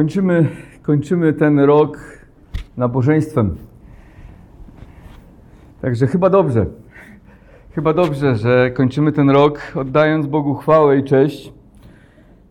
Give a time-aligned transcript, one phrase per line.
[0.00, 0.48] Kończymy,
[0.82, 1.98] kończymy ten rok
[2.76, 3.56] nabożeństwem.
[5.80, 6.66] Także chyba dobrze.
[7.70, 11.52] Chyba dobrze, że kończymy ten rok oddając Bogu chwałę i cześć.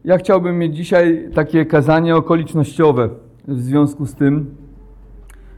[0.05, 3.09] Ja chciałbym mieć dzisiaj takie kazanie okolicznościowe
[3.47, 4.55] w związku z tym.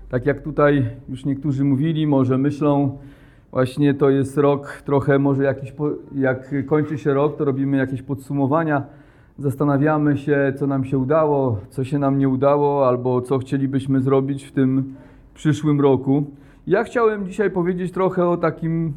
[0.10, 2.98] Tak jak tutaj już niektórzy mówili, może myślą,
[3.52, 5.74] właśnie to jest rok trochę, może jakiś,
[6.16, 9.01] jak kończy się rok, to robimy jakieś podsumowania
[9.38, 14.44] zastanawiamy się, co nam się udało, co się nam nie udało, albo co chcielibyśmy zrobić
[14.44, 14.96] w tym
[15.34, 16.26] przyszłym roku.
[16.68, 18.94] Ja chciałem dzisiaj powiedzieć trochę o takim,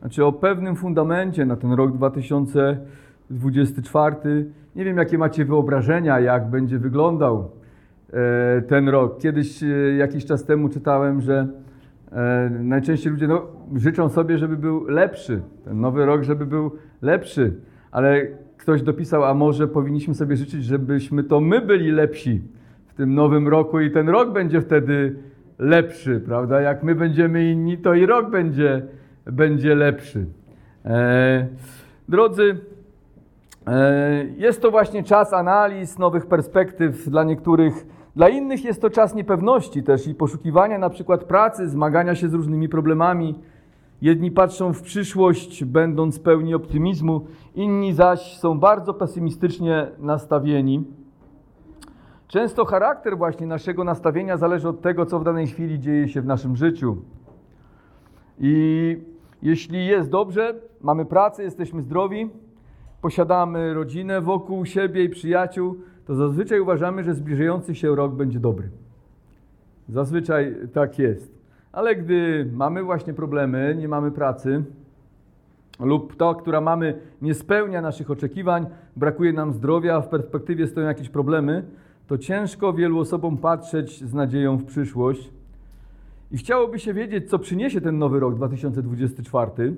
[0.00, 4.46] znaczy o pewnym fundamencie na ten rok 2024.
[4.76, 7.50] Nie wiem, jakie macie wyobrażenia, jak będzie wyglądał
[8.12, 9.18] e, ten rok.
[9.18, 11.48] Kiedyś, e, jakiś czas temu czytałem, że
[12.12, 13.42] e, najczęściej ludzie no,
[13.76, 16.70] życzą sobie, żeby był lepszy, ten nowy rok, żeby był
[17.02, 17.54] lepszy,
[17.90, 18.26] ale
[18.68, 22.42] ktoś dopisał, a może powinniśmy sobie życzyć, żebyśmy to my byli lepsi
[22.86, 25.16] w tym nowym roku i ten rok będzie wtedy
[25.58, 26.60] lepszy, prawda?
[26.60, 28.82] Jak my będziemy inni, to i rok będzie,
[29.26, 30.26] będzie lepszy.
[30.84, 31.46] E,
[32.08, 32.58] drodzy,
[33.66, 37.86] e, jest to właśnie czas analiz, nowych perspektyw dla niektórych.
[38.16, 42.34] Dla innych jest to czas niepewności też i poszukiwania na przykład pracy, zmagania się z
[42.34, 43.34] różnymi problemami.
[44.02, 50.84] Jedni patrzą w przyszłość, będąc pełni optymizmu, inni zaś są bardzo pesymistycznie nastawieni.
[52.28, 56.26] Często charakter właśnie naszego nastawienia zależy od tego, co w danej chwili dzieje się w
[56.26, 56.96] naszym życiu.
[58.40, 58.96] I
[59.42, 62.30] jeśli jest dobrze, mamy pracę, jesteśmy zdrowi,
[63.02, 68.70] posiadamy rodzinę wokół siebie i przyjaciół, to zazwyczaj uważamy, że zbliżający się rok będzie dobry.
[69.88, 71.37] Zazwyczaj tak jest.
[71.72, 74.64] Ale gdy mamy właśnie problemy, nie mamy pracy,
[75.80, 78.66] lub ta, która mamy, nie spełnia naszych oczekiwań,
[78.96, 81.64] brakuje nam zdrowia, w perspektywie stoją jakieś problemy,
[82.06, 85.30] to ciężko wielu osobom patrzeć z nadzieją w przyszłość.
[86.32, 89.76] I chciałoby się wiedzieć, co przyniesie ten nowy rok 2024,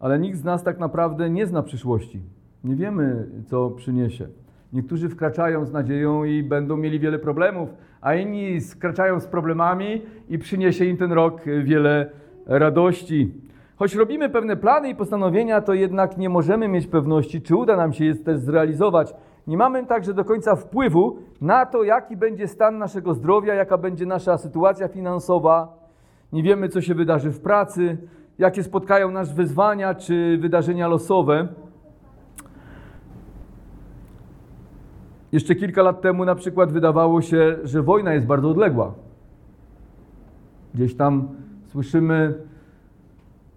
[0.00, 2.20] ale nikt z nas tak naprawdę nie zna przyszłości.
[2.64, 4.28] Nie wiemy, co przyniesie.
[4.74, 7.68] Niektórzy wkraczają z nadzieją i będą mieli wiele problemów,
[8.00, 12.10] a inni wkraczają z problemami i przyniesie im ten rok wiele
[12.46, 13.32] radości.
[13.76, 17.92] Choć robimy pewne plany i postanowienia, to jednak nie możemy mieć pewności, czy uda nam
[17.92, 19.14] się je też zrealizować.
[19.46, 24.06] Nie mamy także do końca wpływu na to, jaki będzie stan naszego zdrowia, jaka będzie
[24.06, 25.78] nasza sytuacja finansowa.
[26.32, 27.96] Nie wiemy, co się wydarzy w pracy,
[28.38, 31.48] jakie spotkają nas wyzwania czy wydarzenia losowe.
[35.34, 38.94] Jeszcze kilka lat temu na przykład wydawało się, że wojna jest bardzo odległa.
[40.74, 41.28] Gdzieś tam
[41.66, 42.34] słyszymy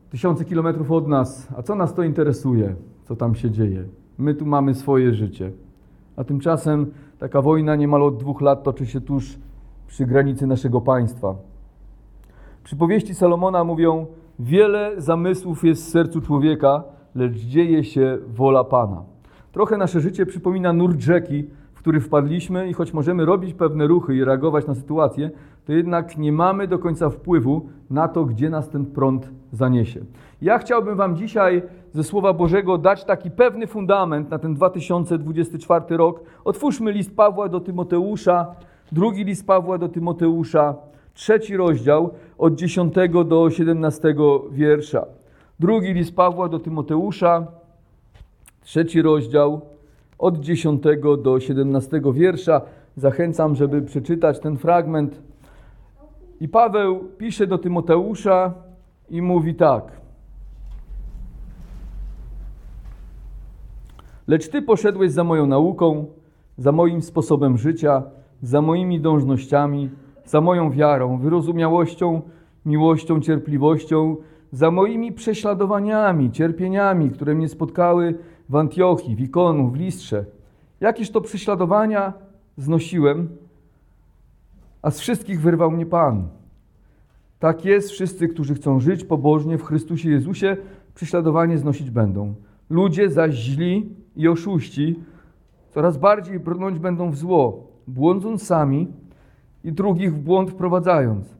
[0.09, 3.83] tysiące kilometrów od nas, a co nas to interesuje, co tam się dzieje?
[4.17, 5.51] My tu mamy swoje życie.
[6.15, 9.37] A tymczasem taka wojna niemal od dwóch lat toczy się tuż
[9.87, 11.35] przy granicy naszego państwa.
[12.63, 14.05] Przypowieści Salomona mówią:
[14.39, 16.83] Wiele zamysłów jest w sercu człowieka,
[17.15, 19.03] lecz dzieje się wola Pana.
[19.51, 21.47] Trochę nasze życie przypomina nurt rzeki,
[21.87, 25.31] który wpadliśmy i choć możemy robić pewne ruchy i reagować na sytuację,
[25.65, 29.99] to jednak nie mamy do końca wpływu na to, gdzie nas ten prąd zaniesie.
[30.41, 36.23] Ja chciałbym Wam dzisiaj ze Słowa Bożego dać taki pewny fundament na ten 2024 rok.
[36.45, 38.55] Otwórzmy list Pawła do Tymoteusza,
[38.91, 40.75] drugi list Pawła do Tymoteusza,
[41.13, 42.93] trzeci rozdział od 10
[43.25, 44.15] do 17
[44.51, 45.05] wiersza.
[45.59, 47.47] Drugi list Pawła do Tymoteusza,
[48.61, 49.61] trzeci rozdział
[50.19, 50.83] od 10
[51.23, 52.61] do 17 wiersza.
[52.95, 55.21] Zachęcam, żeby przeczytać ten fragment.
[56.41, 58.53] I Paweł pisze do Tymoteusza
[59.09, 59.91] i mówi tak.
[64.27, 66.05] Lecz Ty poszedłeś za moją nauką,
[66.57, 68.03] za moim sposobem życia,
[68.41, 69.89] za moimi dążnościami,
[70.25, 72.21] za moją wiarą, wyrozumiałością,
[72.65, 74.15] miłością, cierpliwością,
[74.51, 78.15] za moimi prześladowaniami, cierpieniami, które mnie spotkały
[78.49, 80.25] w Antiochii, w Ikonu, w Listrze.
[80.79, 82.13] Jakież to prześladowania
[82.57, 83.29] znosiłem,
[84.81, 86.27] a z wszystkich wyrwał mnie Pan.
[87.39, 90.57] Tak jest, wszyscy, którzy chcą żyć pobożnie w Chrystusie Jezusie,
[90.95, 92.33] prześladowanie znosić będą.
[92.69, 94.99] Ludzie zaś źli i oszuści
[95.73, 98.87] coraz bardziej brnąć będą w zło, błądząc sami
[99.63, 101.35] i drugich w błąd wprowadzając.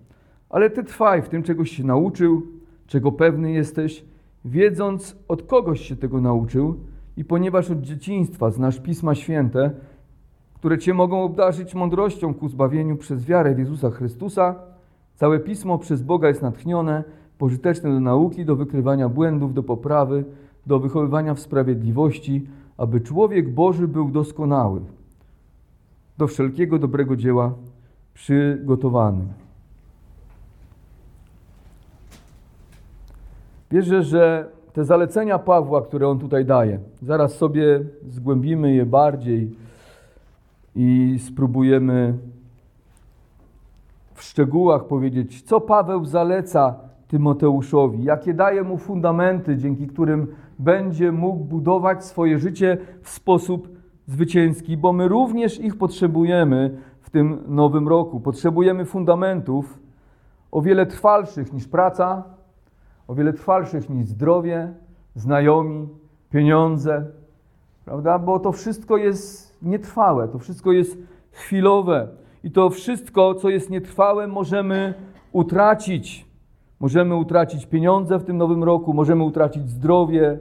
[0.50, 2.42] Ale ty trwaj w tym, czegoś się nauczył,
[2.88, 4.06] czego pewny jesteś,
[4.46, 6.80] wiedząc od kogoś się tego nauczył
[7.18, 9.72] i ponieważ od dzieciństwa znasz Pisma Święte,
[10.54, 14.56] które Cię mogą obdarzyć mądrością ku zbawieniu przez wiarę w Jezusa Chrystusa,
[15.16, 17.04] całe Pismo przez Boga jest natchnione,
[17.38, 20.26] pożyteczne do nauki, do wykrywania błędów, do poprawy,
[20.66, 22.48] do wychowywania w sprawiedliwości,
[22.78, 24.82] aby człowiek Boży był doskonały,
[26.18, 27.54] do wszelkiego dobrego dzieła
[28.14, 29.26] przygotowany.
[33.72, 37.80] Wierzę, że te zalecenia Pawła, które on tutaj daje, zaraz sobie
[38.10, 39.52] zgłębimy je bardziej
[40.76, 42.14] i spróbujemy
[44.14, 46.76] w szczegółach powiedzieć, co Paweł zaleca
[47.08, 50.28] Tymoteuszowi, jakie daje mu fundamenty, dzięki którym
[50.60, 53.70] będzie mógł budować swoje życie w sposób
[54.08, 58.20] zwycięski, bo my również ich potrzebujemy w tym nowym roku.
[58.20, 59.80] Potrzebujemy fundamentów
[60.52, 62.37] o wiele trwalszych niż praca,
[63.08, 64.74] o wiele trwalszych niż zdrowie,
[65.16, 65.88] znajomi,
[66.30, 67.06] pieniądze,
[67.86, 68.20] prawda?
[68.20, 70.98] Bo to wszystko jest nietrwałe, to wszystko jest
[71.32, 72.08] chwilowe
[72.44, 74.94] i to wszystko, co jest nietrwałe, możemy
[75.32, 76.28] utracić.
[76.80, 80.40] Możemy utracić pieniądze w tym nowym roku, możemy utracić zdrowie,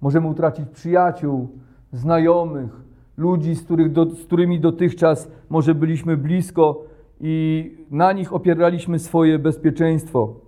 [0.00, 1.48] możemy utracić przyjaciół,
[1.92, 2.70] znajomych,
[3.16, 6.84] ludzi, z, których do, z którymi dotychczas może byliśmy blisko
[7.20, 10.45] i na nich opieraliśmy swoje bezpieczeństwo.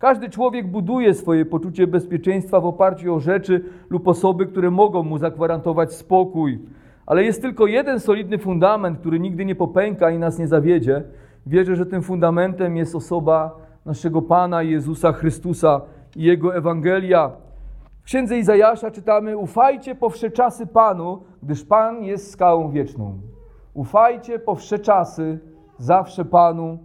[0.00, 5.18] Każdy człowiek buduje swoje poczucie bezpieczeństwa w oparciu o rzeczy lub osoby, które mogą mu
[5.18, 6.58] zagwarantować spokój.
[7.06, 11.02] Ale jest tylko jeden solidny fundament, który nigdy nie popęka i nas nie zawiedzie.
[11.46, 13.56] Wierzę, że tym fundamentem jest osoba
[13.86, 15.80] naszego Pana Jezusa Chrystusa
[16.16, 17.30] i Jego Ewangelia.
[18.02, 23.18] W księdze Izajasza czytamy: Ufajcie po wsze czasy Panu, gdyż Pan jest skałą wieczną.
[23.74, 25.38] Ufajcie po wsze czasy
[25.78, 26.78] zawsze Panu,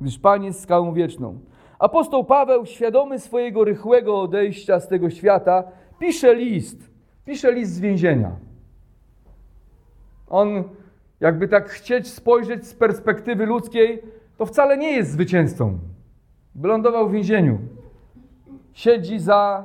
[0.00, 1.38] gdyż Pan jest skałą wieczną.
[1.82, 5.64] Apostoł Paweł, świadomy swojego rychłego odejścia z tego świata,
[5.98, 6.90] pisze list.
[7.24, 8.30] Pisze list z więzienia.
[10.30, 10.64] On,
[11.20, 14.02] jakby tak chcieć spojrzeć z perspektywy ludzkiej,
[14.36, 15.78] to wcale nie jest zwycięzcą.
[16.54, 17.58] Wylądował w więzieniu.
[18.72, 19.64] Siedzi za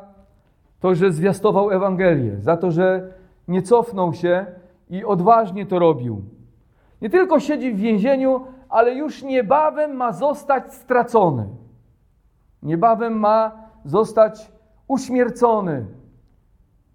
[0.80, 3.14] to, że zwiastował Ewangelię, za to, że
[3.48, 4.46] nie cofnął się
[4.90, 6.22] i odważnie to robił.
[7.02, 11.48] Nie tylko siedzi w więzieniu, ale już niebawem ma zostać stracony.
[12.64, 13.52] Niebawem ma
[13.86, 14.52] zostać
[14.88, 15.86] uśmiercony.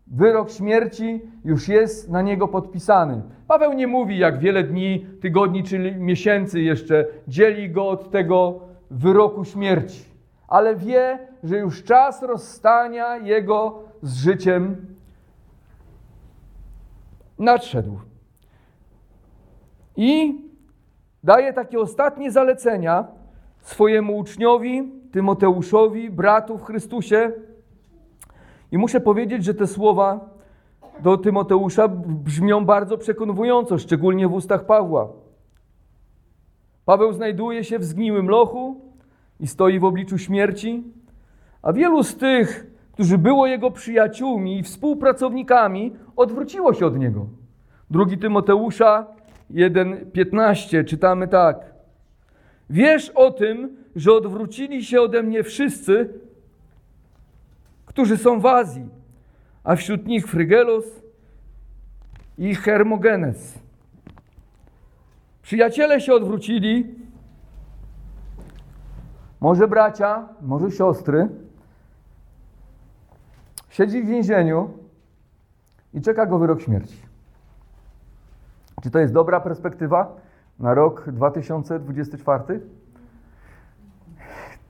[0.06, 3.23] Wyrok śmierci już jest na niego podpisany.
[3.49, 8.61] Paweł nie mówi, jak wiele dni, tygodni czy miesięcy jeszcze dzieli go od tego
[8.91, 10.05] wyroku śmierci,
[10.49, 14.87] ale wie, że już czas rozstania jego z życiem
[17.38, 17.99] nadszedł.
[19.97, 20.41] I
[21.25, 23.06] daje takie ostatnie zalecenia
[23.61, 27.32] swojemu uczniowi, Tymoteuszowi, bratu w Chrystusie.
[28.73, 30.31] I muszę powiedzieć, że te słowa
[31.00, 35.09] do Tymoteusza brzmią bardzo przekonująco, szczególnie w ustach Pawła.
[36.85, 38.81] Paweł znajduje się w zgniłym lochu
[39.41, 40.85] i stoi w obliczu śmierci,
[41.62, 47.26] a wielu z tych, którzy było jego przyjaciółmi i współpracownikami, odwróciło się od niego.
[47.91, 49.06] Drugi Tymoteusza
[49.50, 51.75] 1:15 czytamy tak:
[52.70, 56.20] Wiesz o tym, że odwrócili się ode mnie wszyscy,
[57.86, 58.88] którzy są w Azji,
[59.64, 60.84] a wśród nich Frygelos
[62.38, 63.58] i Hermogenes.
[65.42, 66.94] Przyjaciele się odwrócili,
[69.40, 71.28] może bracia, może siostry.
[73.70, 74.70] Siedzi w więzieniu
[75.94, 76.96] i czeka go wyrok śmierci.
[78.82, 80.16] Czy to jest dobra perspektywa
[80.58, 82.61] na rok 2024?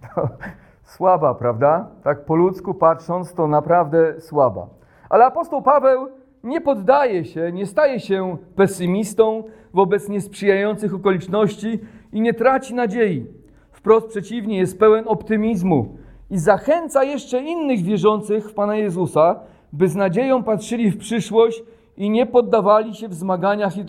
[0.85, 1.89] Słaba, prawda?
[2.03, 4.67] Tak po ludzku patrząc, to naprawdę słaba.
[5.09, 6.09] Ale apostoł Paweł
[6.45, 9.45] nie poddaje się, nie staje się pesymistą
[9.75, 11.81] wobec niesprzyjających okoliczności
[12.13, 13.27] i nie traci nadziei.
[13.73, 15.97] Wprost przeciwnie, jest pełen optymizmu
[16.31, 19.41] i zachęca jeszcze innych wierzących w Pana Jezusa,
[19.73, 21.63] by z nadzieją patrzyli w przyszłość
[21.97, 23.85] i nie poddawali się w zmaganiach i,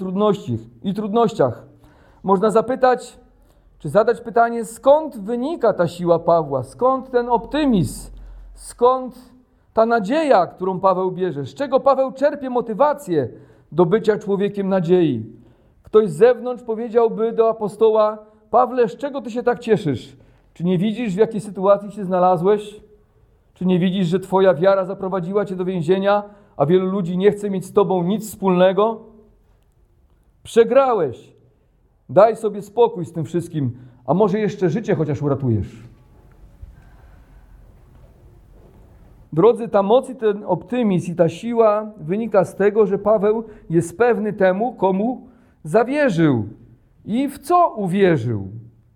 [0.83, 1.65] i trudnościach.
[2.23, 3.19] Można zapytać,
[3.83, 8.11] czy zadać pytanie, skąd wynika ta siła Pawła, skąd ten optymizm,
[8.53, 9.15] skąd
[9.73, 13.29] ta nadzieja, którą Paweł bierze, z czego Paweł czerpie motywację
[13.71, 15.25] do bycia człowiekiem nadziei.
[15.83, 18.17] Ktoś z zewnątrz powiedziałby do apostoła:
[18.49, 20.17] Pawle, z czego ty się tak cieszysz?
[20.53, 22.81] Czy nie widzisz, w jakiej sytuacji się znalazłeś?
[23.53, 26.23] Czy nie widzisz, że twoja wiara zaprowadziła cię do więzienia,
[26.57, 28.99] a wielu ludzi nie chce mieć z tobą nic wspólnego?
[30.43, 31.33] Przegrałeś.
[32.13, 33.71] Daj sobie spokój z tym wszystkim,
[34.05, 35.83] a może jeszcze życie chociaż uratujesz.
[39.33, 43.97] Drodzy, ta moc i ten optymizm i ta siła wynika z tego, że Paweł jest
[43.97, 45.27] pewny temu, komu
[45.63, 46.45] zawierzył
[47.05, 48.47] i w co uwierzył.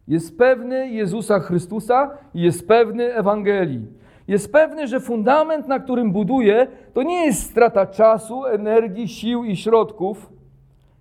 [0.07, 3.87] Jest pewny Jezusa Chrystusa i jest pewny Ewangelii.
[4.27, 9.55] Jest pewny, że fundament, na którym buduje, to nie jest strata czasu, energii, sił i
[9.55, 10.36] środków,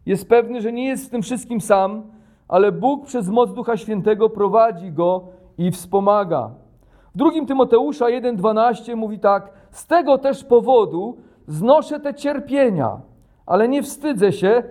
[0.06, 2.02] Jest pewny, że nie jest w tym wszystkim sam,
[2.48, 5.24] ale Bóg przez moc Ducha Świętego prowadzi go
[5.58, 6.50] i wspomaga.
[7.14, 13.00] W drugim Tymoteusza 1:12 mówi tak: Z tego też powodu znoszę te cierpienia,
[13.46, 14.62] ale nie wstydzę się,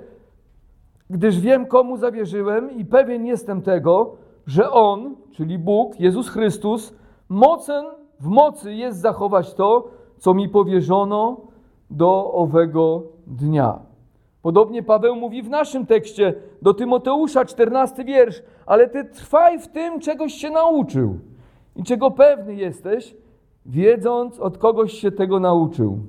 [1.09, 4.15] gdyż wiem, komu zawierzyłem i pewien jestem tego,
[4.47, 6.93] że On, czyli Bóg, Jezus Chrystus,
[7.29, 7.85] mocen
[8.19, 9.87] w mocy jest zachować to,
[10.17, 11.37] co mi powierzono
[11.89, 13.79] do owego dnia.
[14.45, 19.99] Podobnie Paweł mówi w naszym tekście do Tymoteusza, 14 wiersz, ale ty trwaj w tym,
[19.99, 21.19] czegoś się nauczył
[21.75, 23.15] i czego pewny jesteś,
[23.65, 25.99] wiedząc od kogoś się tego nauczył.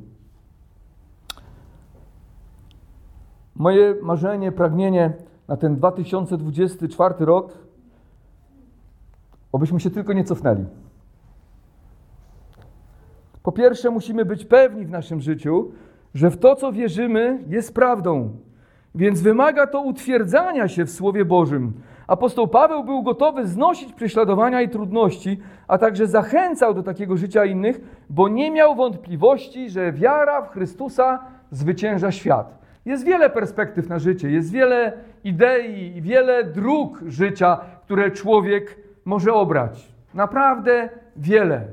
[3.55, 5.13] Moje marzenie, pragnienie
[5.49, 7.59] na ten 2024 rok,
[9.53, 10.65] obyśmy się tylko nie cofnęli.
[13.43, 15.73] Po pierwsze, musimy być pewni w naszym życiu,
[16.17, 18.31] że w to, co wierzymy, jest prawdą.
[18.95, 21.73] Więc wymaga to utwierdzania się w Słowie Bożym.
[22.07, 27.81] Apostoł Paweł był gotowy znosić prześladowania i trudności, a także zachęcał do takiego życia innych,
[28.11, 31.19] bo nie miał wątpliwości, że wiara w Chrystusa
[31.51, 32.59] zwycięża świat.
[32.85, 34.93] Jest wiele perspektyw na życie, jest wiele
[35.25, 39.89] idei wiele dróg życia, które człowiek może obrać.
[40.15, 41.65] Naprawdę wiele.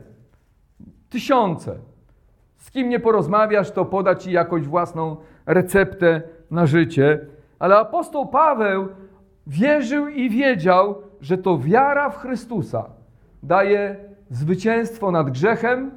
[1.09, 1.92] Tysiące.
[2.63, 7.19] Z kim nie porozmawiasz, to poda ci jakąś własną receptę na życie.
[7.59, 8.87] Ale apostoł Paweł
[9.47, 12.85] wierzył i wiedział, że to wiara w Chrystusa
[13.43, 13.95] daje
[14.29, 15.91] zwycięstwo nad grzechem,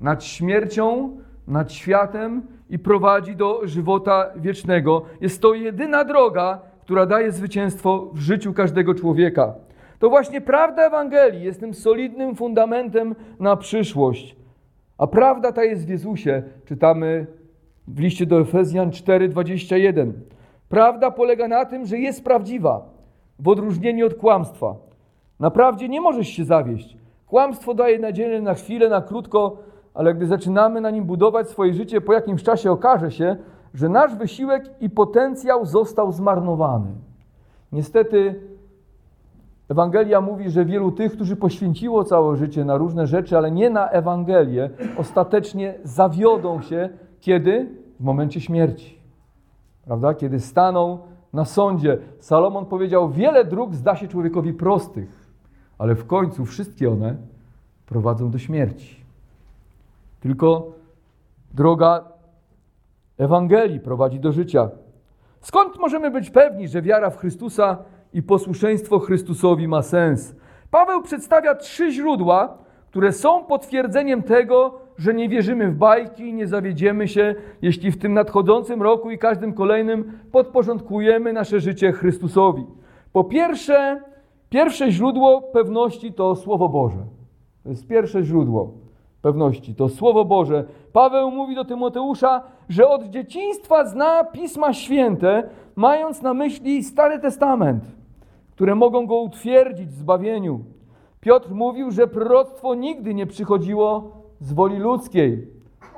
[0.00, 5.02] nad śmiercią, nad światem i prowadzi do żywota wiecznego.
[5.20, 9.54] Jest to jedyna droga, która daje zwycięstwo w życiu każdego człowieka.
[9.98, 14.37] To właśnie prawda Ewangelii jest tym solidnym fundamentem na przyszłość.
[14.98, 17.26] A prawda ta jest w Jezusie, czytamy
[17.88, 20.12] w liście do Efezjan 4:21.
[20.68, 22.88] Prawda polega na tym, że jest prawdziwa,
[23.38, 24.74] w odróżnieniu od kłamstwa.
[25.40, 26.96] Naprawdę nie możesz się zawieść.
[27.26, 29.56] Kłamstwo daje nadzieję na chwilę, na krótko,
[29.94, 33.36] ale gdy zaczynamy na nim budować swoje życie, po jakimś czasie okaże się,
[33.74, 36.90] że nasz wysiłek i potencjał został zmarnowany.
[37.72, 38.40] Niestety
[39.68, 43.88] Ewangelia mówi, że wielu tych, którzy poświęciło całe życie na różne rzeczy, ale nie na
[43.88, 46.88] Ewangelię, ostatecznie zawiodą się
[47.20, 47.68] kiedy?
[48.00, 48.98] W momencie śmierci.
[49.84, 50.14] Prawda?
[50.14, 50.98] Kiedy staną
[51.32, 51.98] na sądzie.
[52.20, 55.26] Salomon powiedział: Wiele dróg zda się człowiekowi prostych,
[55.78, 57.16] ale w końcu wszystkie one
[57.86, 59.04] prowadzą do śmierci.
[60.20, 60.72] Tylko
[61.54, 62.04] droga
[63.18, 64.70] Ewangelii prowadzi do życia.
[65.40, 67.78] Skąd możemy być pewni, że wiara w Chrystusa
[68.12, 70.36] i posłuszeństwo Chrystusowi ma sens?
[70.70, 72.58] Paweł przedstawia trzy źródła,
[72.90, 77.98] które są potwierdzeniem tego, że nie wierzymy w bajki i nie zawiedziemy się, jeśli w
[77.98, 82.66] tym nadchodzącym roku i każdym kolejnym podporządkujemy nasze życie Chrystusowi.
[83.12, 84.00] Po pierwsze,
[84.50, 86.98] pierwsze źródło pewności to Słowo Boże.
[87.62, 88.72] To jest pierwsze źródło
[89.22, 90.64] pewności, to Słowo Boże.
[90.92, 97.84] Paweł mówi do Tymoteusza, że od dzieciństwa zna Pisma Święte, mając na myśli Stary Testament,
[98.58, 100.60] które mogą go utwierdzić w zbawieniu.
[101.20, 105.46] Piotr mówił, że proroctwo nigdy nie przychodziło z woli ludzkiej.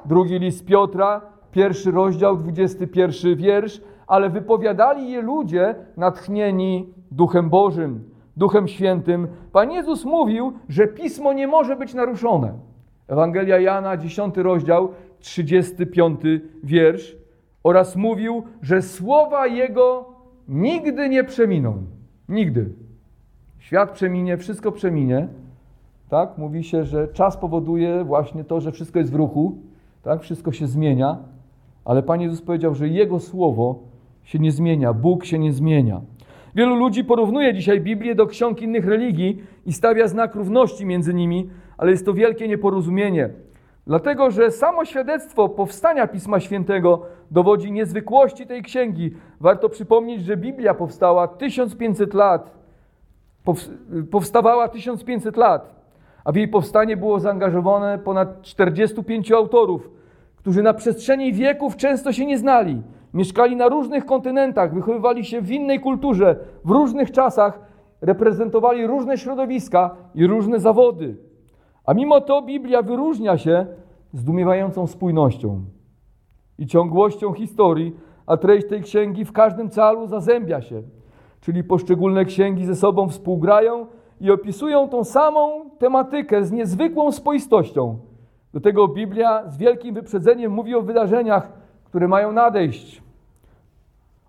[0.04, 1.20] Drugi list Piotra,
[1.52, 8.04] pierwszy rozdział, 21 wiersz, ale wypowiadali je ludzie natchnieni Duchem Bożym,
[8.36, 9.28] Duchem Świętym.
[9.52, 12.52] Pan Jezus mówił, że Pismo nie może być naruszone.
[13.08, 14.88] Ewangelia Jana, 10 rozdział,
[15.20, 16.20] 35
[16.64, 17.16] wiersz.
[17.64, 20.14] Oraz mówił, że słowa Jego
[20.48, 21.99] nigdy nie przeminą.
[22.30, 22.68] Nigdy.
[23.58, 25.28] Świat przeminie, wszystko przeminie.
[26.08, 26.38] Tak?
[26.38, 29.58] Mówi się, że czas powoduje właśnie to, że wszystko jest w ruchu,
[30.02, 30.22] tak?
[30.22, 31.18] wszystko się zmienia,
[31.84, 33.78] ale Pan Jezus powiedział, że Jego słowo
[34.24, 36.00] się nie zmienia, Bóg się nie zmienia.
[36.54, 41.50] Wielu ludzi porównuje dzisiaj Biblię do ksiąg innych religii i stawia znak równości między nimi,
[41.78, 43.30] ale jest to wielkie nieporozumienie.
[43.90, 49.14] Dlatego, że samo świadectwo powstania Pisma Świętego dowodzi niezwykłości tej księgi.
[49.40, 52.50] Warto przypomnieć, że Biblia powstała 1500 lat,
[54.10, 55.74] powstawała 1500 lat,
[56.24, 59.90] a w jej powstanie było zaangażowane ponad 45 autorów,
[60.36, 62.82] którzy na przestrzeni wieków często się nie znali.
[63.14, 67.60] Mieszkali na różnych kontynentach, wychowywali się w innej kulturze, w różnych czasach,
[68.00, 71.16] reprezentowali różne środowiska i różne zawody.
[71.86, 73.66] A mimo to Biblia wyróżnia się
[74.12, 75.64] zdumiewającą spójnością
[76.58, 80.82] i ciągłością historii, a treść tej księgi w każdym calu zazębia się.
[81.40, 83.86] Czyli poszczególne księgi ze sobą współgrają
[84.20, 87.98] i opisują tą samą tematykę z niezwykłą spoistością.
[88.52, 91.52] Do tego Biblia z wielkim wyprzedzeniem mówi o wydarzeniach,
[91.84, 93.02] które mają nadejść.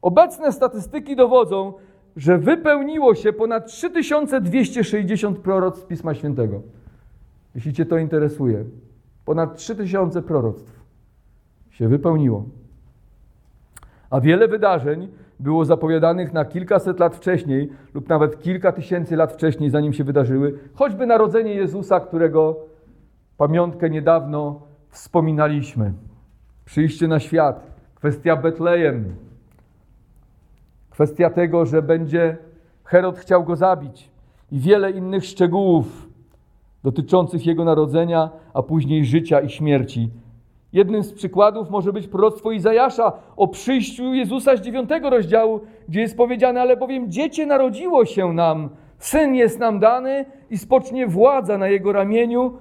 [0.02, 1.74] Obecne statystyki dowodzą,
[2.16, 6.62] że wypełniło się ponad 3260 proroctw Pisma Świętego.
[7.56, 8.66] Jeśli Cię to interesuje,
[9.26, 10.80] ponad 3000 proroctw
[11.70, 12.46] się wypełniło.
[14.10, 15.08] A wiele wydarzeń
[15.40, 20.60] było zapowiadanych na kilkaset lat wcześniej lub nawet kilka tysięcy lat wcześniej, zanim się wydarzyły,
[20.74, 22.56] choćby narodzenie Jezusa, którego
[23.38, 25.94] pamiątkę niedawno wspominaliśmy.
[26.66, 29.16] Przyjście na świat, kwestia Betlejem,
[30.90, 32.38] kwestia tego, że będzie
[32.84, 34.12] Herod chciał go zabić
[34.52, 36.11] i wiele innych szczegółów
[36.84, 40.10] dotyczących jego narodzenia, a później życia i śmierci.
[40.74, 45.60] Jednym z przykładów może być proroctwo Izajasza o przyjściu Jezusa z dziewiątego rozdziału,
[45.90, 51.08] gdzie jest powiedziane, ale bowiem dziecię narodziło się nam, syn jest nam dany i spocznie
[51.08, 52.54] władza na jego ramieniu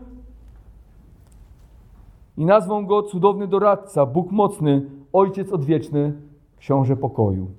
[2.37, 6.13] i nazwą go cudowny doradca, Bóg mocny, Ojciec odwieczny,
[6.59, 7.51] Książę pokoju.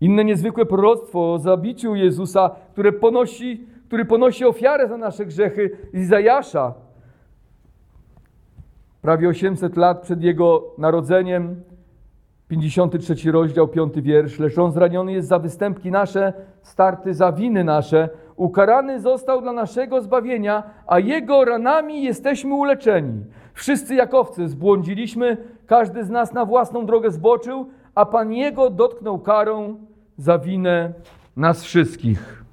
[0.00, 6.74] Inne niezwykłe proroctwo o zabiciu Jezusa, które ponosi, który ponosi ofiarę za nasze grzechy, Izajasza,
[9.02, 11.62] prawie 800 lat przed jego narodzeniem,
[12.48, 18.08] 53 rozdział, 5 wiersz, lecz on zraniony jest za występki nasze, starty za winy nasze,
[18.36, 23.24] ukarany został dla naszego zbawienia, a jego ranami jesteśmy uleczeni.
[23.54, 29.18] Wszyscy jak owce zbłądziliśmy, każdy z nas na własną drogę zboczył, a Pan Jego dotknął
[29.18, 29.76] karą
[30.18, 30.92] za winę
[31.36, 32.45] nas wszystkich.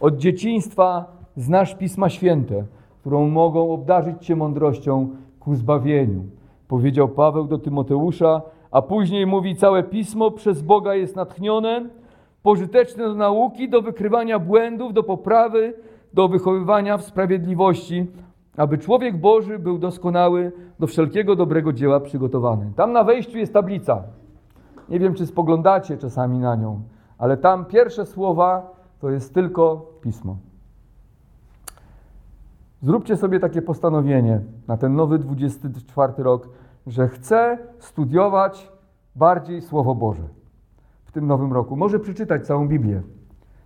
[0.00, 1.04] Od dzieciństwa
[1.36, 2.64] znasz Pisma Święte,
[3.00, 5.08] którą mogą obdarzyć Cię mądrością
[5.40, 6.24] ku zbawieniu.
[6.68, 11.88] Powiedział Paweł do Tymoteusza, a później mówi: Całe Pismo przez Boga jest natchnione,
[12.42, 15.74] pożyteczne do nauki, do wykrywania błędów, do poprawy,
[16.14, 18.06] do wychowywania w sprawiedliwości,
[18.56, 22.72] aby człowiek Boży był doskonały, do wszelkiego dobrego dzieła przygotowany.
[22.76, 24.02] Tam na wejściu jest tablica.
[24.88, 26.80] Nie wiem, czy spoglądacie czasami na nią,
[27.18, 30.36] ale tam pierwsze słowa to jest tylko pismo.
[32.82, 36.48] Zróbcie sobie takie postanowienie na ten nowy 24 rok,
[36.86, 38.72] że chcę studiować
[39.16, 40.22] bardziej Słowo Boże
[41.04, 41.76] w tym nowym roku.
[41.76, 43.02] Może przeczytać całą Biblię,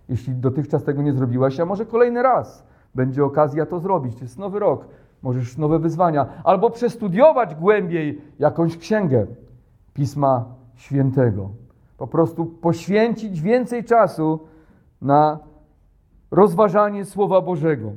[0.09, 2.63] jeśli dotychczas tego nie zrobiłaś, a może kolejny raz
[2.95, 4.21] będzie okazja to zrobić.
[4.21, 4.85] Jest nowy rok,
[5.21, 9.27] możesz nowe wyzwania, albo przestudiować głębiej jakąś księgę
[9.93, 11.49] Pisma Świętego.
[11.97, 14.39] Po prostu poświęcić więcej czasu
[15.01, 15.39] na
[16.31, 17.91] rozważanie Słowa Bożego.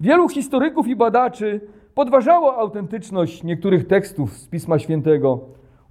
[0.00, 1.60] Wielu historyków i badaczy
[1.94, 5.40] podważało autentyczność niektórych tekstów z Pisma Świętego.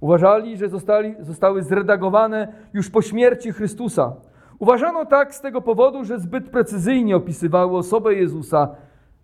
[0.00, 4.16] Uważali, że zostali, zostały zredagowane już po śmierci Chrystusa.
[4.58, 8.68] Uważano tak z tego powodu, że zbyt precyzyjnie opisywały osobę Jezusa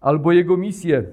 [0.01, 1.05] albo jego misję.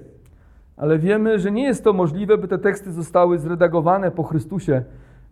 [0.76, 4.84] Ale wiemy, że nie jest to możliwe, by te teksty zostały zredagowane po Chrystusie,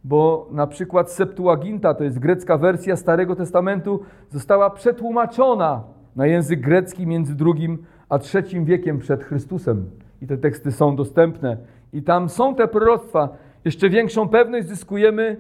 [0.05, 5.83] bo na przykład Septuaginta, to jest grecka wersja Starego Testamentu, została przetłumaczona
[6.17, 9.91] na język grecki między drugim a trzecim wiekiem przed Chrystusem.
[10.23, 11.57] I te teksty są dostępne.
[11.93, 13.29] I tam są te proroctwa.
[13.65, 15.37] Jeszcze większą pewność zyskujemy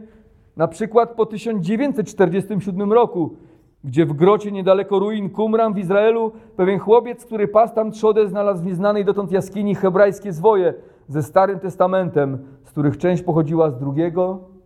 [0.57, 3.37] na przykład po 1947 roku,
[3.85, 8.63] gdzie w grocie niedaleko ruin Qumran w Izraelu pewien chłopiec, który pas tam trzodę, znalazł
[8.63, 10.75] w nieznanej dotąd jaskini hebrajskie zwoje
[11.09, 14.13] ze Starym Testamentem, z których część pochodziła z II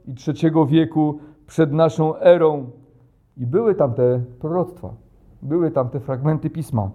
[0.06, 2.70] i III wieku przed naszą erą.
[3.36, 4.94] I były tam te proroctwa,
[5.42, 6.90] były tam te fragmenty pisma.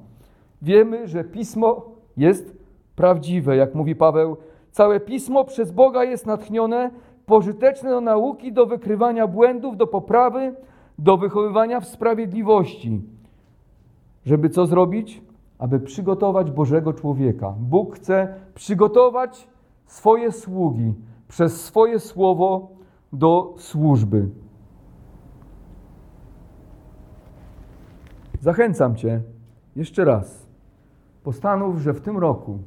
[0.61, 1.85] Wiemy, że pismo
[2.17, 2.57] jest
[2.95, 4.37] prawdziwe, jak mówi Paweł.
[4.71, 6.91] Całe pismo przez Boga jest natchnione,
[7.25, 10.55] pożyteczne do nauki, do wykrywania błędów, do poprawy,
[10.99, 13.01] do wychowywania w sprawiedliwości.
[14.25, 15.21] Żeby co zrobić?
[15.59, 17.55] Aby przygotować Bożego człowieka.
[17.59, 19.47] Bóg chce przygotować
[19.87, 20.93] swoje sługi
[21.27, 22.71] przez swoje słowo
[23.13, 24.29] do służby.
[28.39, 29.21] Zachęcam Cię
[29.75, 30.47] jeszcze raz.
[31.23, 32.59] Postanów, że w tym roku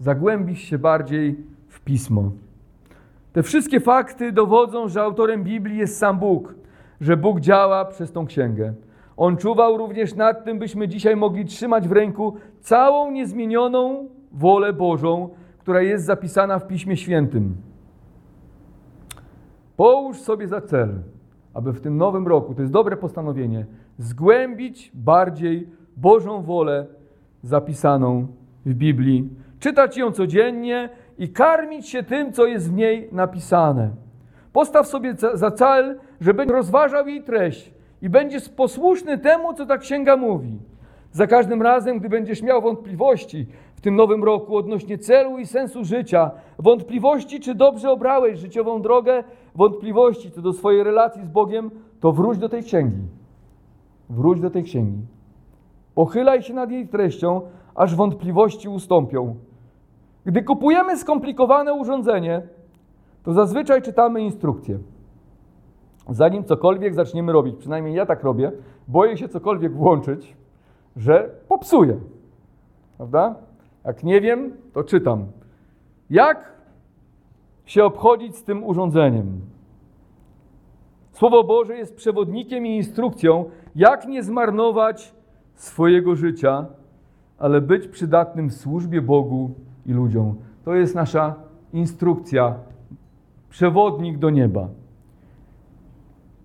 [0.00, 1.36] zagłębisz się bardziej
[1.68, 2.30] w pismo.
[3.32, 6.54] Te wszystkie fakty dowodzą, że autorem Biblii jest sam Bóg,
[7.00, 8.74] że Bóg działa przez tą księgę.
[9.16, 15.28] On czuwał również nad tym, byśmy dzisiaj mogli trzymać w ręku całą niezmienioną wolę Bożą,
[15.68, 17.56] która jest zapisana w Piśmie Świętym.
[19.76, 20.88] Połóż sobie za cel,
[21.54, 23.66] aby w tym nowym roku, to jest dobre postanowienie,
[23.98, 26.86] zgłębić bardziej Bożą wolę
[27.42, 28.26] zapisaną
[28.66, 29.28] w Biblii,
[29.60, 33.90] czytać ją codziennie i karmić się tym, co jest w niej napisane.
[34.52, 39.78] Postaw sobie za cel, że będziesz rozważał jej treść i będziesz posłuszny temu, co ta
[39.78, 40.58] księga mówi.
[41.12, 43.46] Za każdym razem, gdy będziesz miał wątpliwości,
[43.78, 49.24] w tym nowym roku odnośnie celu i sensu życia, wątpliwości, czy dobrze obrałeś życiową drogę,
[49.54, 53.02] wątpliwości co do swojej relacji z Bogiem, to wróć do tej księgi.
[54.10, 54.98] Wróć do tej księgi.
[55.94, 57.40] Pochylaj się nad jej treścią,
[57.74, 59.34] aż wątpliwości ustąpią.
[60.24, 62.42] Gdy kupujemy skomplikowane urządzenie,
[63.22, 64.78] to zazwyczaj czytamy instrukcję.
[66.08, 68.52] Zanim cokolwiek zaczniemy robić, przynajmniej ja tak robię,
[68.88, 70.36] boję się cokolwiek włączyć,
[70.96, 71.96] że popsuję.
[72.96, 73.47] Prawda?
[73.88, 75.26] Jak nie wiem, to czytam.
[76.10, 76.52] Jak
[77.64, 79.40] się obchodzić z tym urządzeniem?
[81.12, 83.44] Słowo Boże jest przewodnikiem i instrukcją,
[83.76, 85.14] jak nie zmarnować
[85.54, 86.66] swojego życia,
[87.38, 89.50] ale być przydatnym w służbie Bogu
[89.86, 90.34] i ludziom.
[90.64, 91.34] To jest nasza
[91.72, 92.54] instrukcja,
[93.50, 94.68] przewodnik do nieba.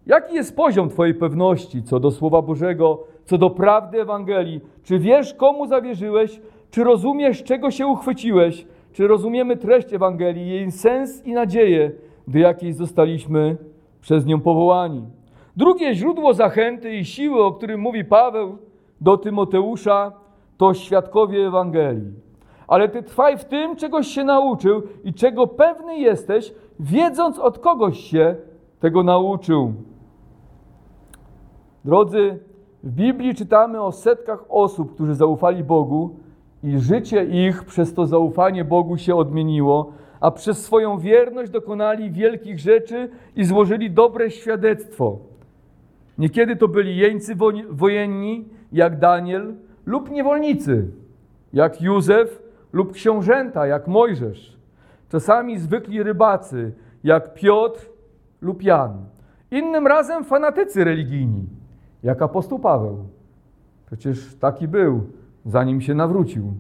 [0.06, 4.62] Jaki jest poziom Twojej pewności co do Słowa Bożego, co do prawdy Ewangelii?
[4.84, 6.42] Czy wiesz, komu zawierzyłeś?
[6.74, 8.66] Czy rozumiesz, czego się uchwyciłeś?
[8.94, 11.92] Czy rozumiemy treść Ewangelii, jej sens i nadzieję,
[12.28, 13.58] do jakiej zostaliśmy
[14.02, 15.06] przez nią powołani?
[15.58, 18.58] Drugie źródło zachęty i siły, o którym mówi Paweł
[19.02, 20.12] do Tymoteusza,
[20.58, 22.14] to świadkowie Ewangelii.
[22.68, 28.00] Ale ty trwaj w tym, czegoś się nauczył i czego pewny jesteś, wiedząc od kogoś
[28.00, 28.36] się
[28.80, 29.74] tego nauczył.
[31.86, 32.40] Drodzy,
[32.84, 36.23] w Biblii czytamy o setkach osób, którzy zaufali Bogu
[36.64, 42.60] i życie ich przez to zaufanie Bogu się odmieniło, a przez swoją wierność dokonali wielkich
[42.60, 45.20] rzeczy i złożyli dobre świadectwo.
[46.18, 47.36] Niekiedy to byli jeńcy
[47.70, 50.88] wojenni, jak Daniel, lub niewolnicy,
[51.54, 52.42] jak Józef,
[52.74, 54.58] lub książęta, jak Mojżesz.
[55.10, 56.72] Czasami zwykli rybacy,
[57.04, 57.90] jak Piotr
[58.42, 59.06] lub Jan.
[59.52, 61.46] Innym razem fanatycy religijni,
[62.04, 62.98] jak apostoł Paweł.
[63.86, 65.02] Przecież taki był,
[65.46, 66.54] zanim się nawrócił.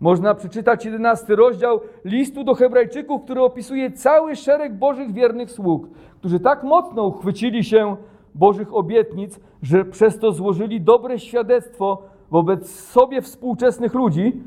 [0.00, 6.40] Można przeczytać jedenasty rozdział listu do Hebrajczyków, który opisuje cały szereg Bożych wiernych sług, którzy
[6.40, 7.96] tak mocno uchwycili się
[8.34, 14.42] Bożych obietnic, że przez to złożyli dobre świadectwo wobec sobie współczesnych ludzi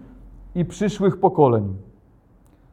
[0.55, 1.75] i przyszłych pokoleń.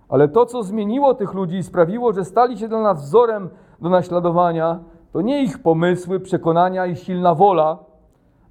[0.08, 3.48] Ale to, co zmieniło tych ludzi i sprawiło, że stali się dla nas wzorem
[3.80, 4.78] do naśladowania,
[5.12, 7.78] to nie ich pomysły, przekonania i silna wola,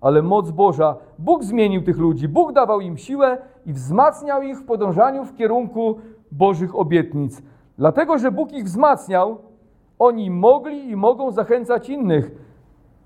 [0.03, 0.95] ale moc Boża.
[1.19, 5.95] Bóg zmienił tych ludzi, Bóg dawał im siłę i wzmacniał ich w podążaniu w kierunku
[6.31, 7.41] Bożych obietnic.
[7.77, 9.37] Dlatego, że Bóg ich wzmacniał,
[9.99, 12.31] oni mogli i mogą zachęcać innych,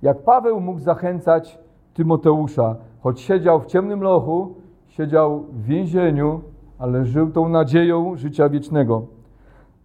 [0.02, 1.60] jak Paweł mógł zachęcać
[1.94, 4.56] Tymoteusza, choć siedział w ciemnym lochu,
[4.88, 6.42] siedział w więzieniu,
[6.80, 9.06] ale żył tą nadzieją życia wiecznego.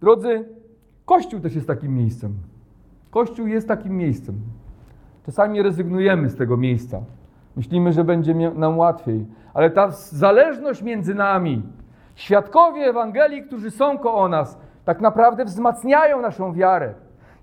[0.01, 0.45] Drodzy,
[1.05, 2.33] Kościół też jest takim miejscem.
[3.11, 4.35] Kościół jest takim miejscem.
[5.25, 7.01] Czasami rezygnujemy z tego miejsca.
[7.55, 11.61] Myślimy, że będzie nam łatwiej, ale ta zależność między nami,
[12.15, 16.93] świadkowie Ewangelii, którzy są koło nas, tak naprawdę wzmacniają naszą wiarę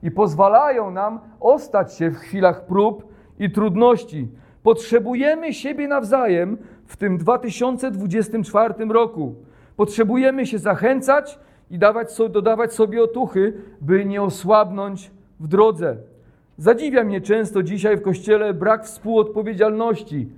[0.03, 4.29] i pozwalają nam ostać się w chwilach prób i trudności.
[4.63, 9.35] Potrzebujemy siebie nawzajem w tym 2024 roku.
[9.77, 11.39] Potrzebujemy się zachęcać
[11.71, 15.97] i dawać, dodawać sobie otuchy, by nie osłabnąć w drodze.
[16.61, 20.29] Zadziwia mnie często dzisiaj w kościele brak współodpowiedzialności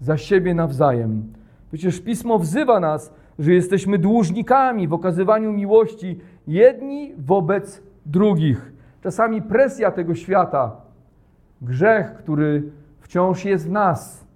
[0.00, 1.32] za siebie nawzajem.
[1.68, 8.72] Przecież pismo wzywa nas, że jesteśmy dłużnikami w okazywaniu miłości jedni wobec drugich.
[9.02, 10.76] Czasami presja tego świata,
[11.62, 12.62] grzech, który
[13.00, 14.26] wciąż jest w nas,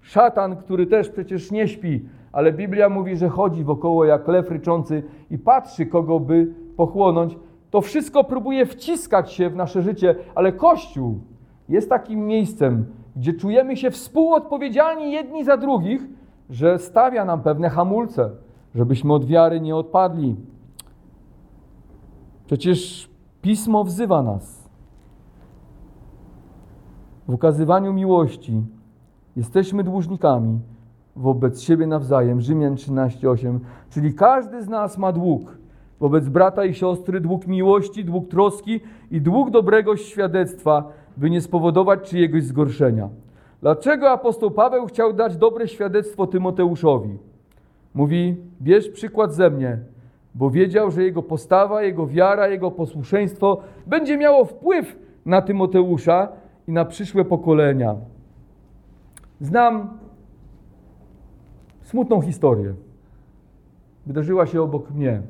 [0.00, 5.02] szatan, który też przecież nie śpi, ale Biblia mówi, że chodzi wokoło jak lew ryczący
[5.30, 7.36] i patrzy, kogo by pochłonąć.
[7.74, 11.20] To wszystko próbuje wciskać się w nasze życie, ale Kościół
[11.68, 16.02] jest takim miejscem, gdzie czujemy się współodpowiedzialni jedni za drugich,
[16.50, 18.30] że stawia nam pewne hamulce,
[18.74, 20.36] żebyśmy od wiary nie odpadli.
[22.46, 23.10] Przecież
[23.42, 24.68] Pismo wzywa nas.
[27.28, 28.62] W ukazywaniu miłości
[29.36, 30.60] jesteśmy dłużnikami
[31.16, 32.40] wobec siebie nawzajem.
[32.40, 33.58] Rzymian 13:8.
[33.90, 35.63] Czyli każdy z nas ma dług
[36.00, 38.80] wobec brata i siostry, dług miłości, dług troski
[39.10, 43.08] i dług dobrego świadectwa, by nie spowodować czyjegoś zgorszenia.
[43.60, 47.18] Dlaczego apostoł Paweł chciał dać dobre świadectwo Tymoteuszowi?
[47.94, 49.78] Mówi: Bierz przykład ze mnie,
[50.34, 56.28] bo wiedział, że jego postawa, jego wiara, jego posłuszeństwo będzie miało wpływ na Tymoteusza
[56.68, 57.96] i na przyszłe pokolenia.
[59.40, 59.98] Znam
[61.82, 62.74] smutną historię.
[64.06, 65.22] Wydarzyła się obok mnie.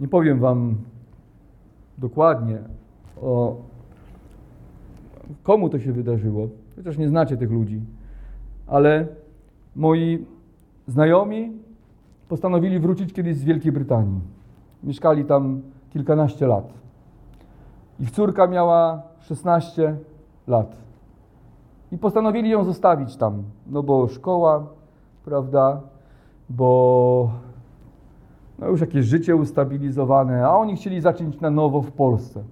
[0.00, 0.76] Nie powiem Wam
[1.98, 2.58] dokładnie
[3.22, 3.56] o
[5.42, 7.80] komu to się wydarzyło, chociaż nie znacie tych ludzi,
[8.66, 9.06] ale
[9.76, 10.26] moi
[10.86, 11.52] znajomi
[12.28, 14.20] postanowili wrócić kiedyś z Wielkiej Brytanii.
[14.82, 16.72] Mieszkali tam kilkanaście lat.
[18.00, 19.96] Ich córka miała 16
[20.46, 20.76] lat.
[21.92, 24.66] I postanowili ją zostawić tam, no bo szkoła,
[25.24, 25.80] prawda,
[26.50, 27.30] bo
[28.58, 32.42] no już jakieś życie ustabilizowane, a oni chcieli zacząć na nowo w Polsce.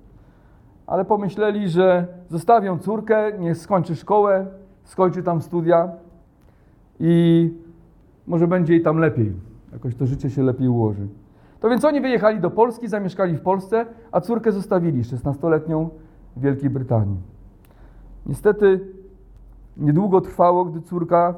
[0.87, 4.47] Ale pomyśleli, że zostawią córkę, niech skończy szkołę,
[4.85, 5.88] skończy tam studia
[7.01, 7.51] i
[8.27, 9.33] może będzie jej tam lepiej.
[9.73, 11.09] Jakoś to życie się lepiej ułoży.
[11.61, 15.88] To więc oni wyjechali do Polski, zamieszkali w Polsce, a córkę zostawili, 16-letnią,
[16.37, 17.17] w Wielkiej Brytanii.
[18.27, 18.81] Niestety
[19.77, 21.35] niedługo trwało, gdy córka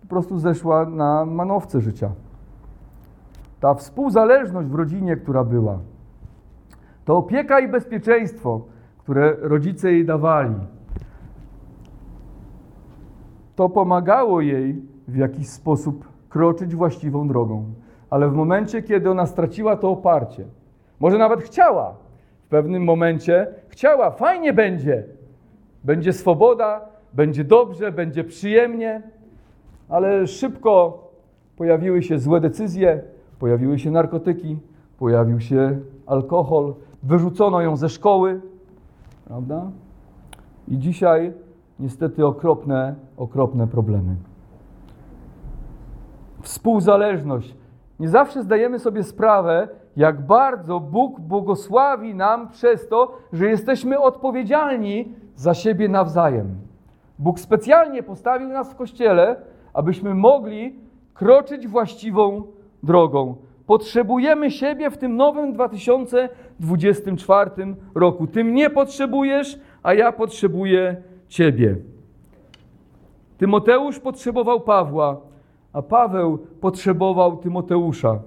[0.00, 2.10] po prostu zeszła na manowce życia.
[3.60, 5.78] Ta współzależność w rodzinie, która była,
[7.04, 8.60] to opieka i bezpieczeństwo,
[8.98, 10.54] które rodzice jej dawali,
[13.56, 17.64] to pomagało jej w jakiś sposób kroczyć właściwą drogą.
[18.10, 20.44] Ale w momencie, kiedy ona straciła to oparcie,
[21.00, 21.94] może nawet chciała,
[22.44, 25.04] w pewnym momencie chciała, fajnie będzie,
[25.84, 26.80] będzie swoboda,
[27.12, 29.02] będzie dobrze, będzie przyjemnie,
[29.88, 31.04] ale szybko
[31.56, 33.02] pojawiły się złe decyzje,
[33.40, 34.58] pojawiły się narkotyki,
[34.98, 38.40] pojawił się alkohol, wyrzucono ją ze szkoły,
[39.24, 39.70] prawda?
[40.68, 41.32] I dzisiaj
[41.78, 44.16] niestety okropne, okropne problemy.
[46.42, 47.56] Współzależność.
[48.00, 55.14] Nie zawsze zdajemy sobie sprawę, jak bardzo Bóg błogosławi nam przez to, że jesteśmy odpowiedzialni
[55.36, 56.54] za siebie nawzajem.
[57.18, 59.36] Bóg specjalnie postawił nas w kościele,
[59.74, 60.78] abyśmy mogli
[61.14, 62.42] kroczyć właściwą
[62.82, 63.36] drogą.
[63.66, 67.50] Potrzebujemy siebie w tym nowym 2024
[67.94, 68.26] roku.
[68.26, 70.96] Ty mnie potrzebujesz, a ja potrzebuję
[71.28, 71.76] Ciebie.
[73.38, 75.20] Tymoteusz potrzebował Pawła,
[75.72, 78.18] a Paweł potrzebował Tymoteusza.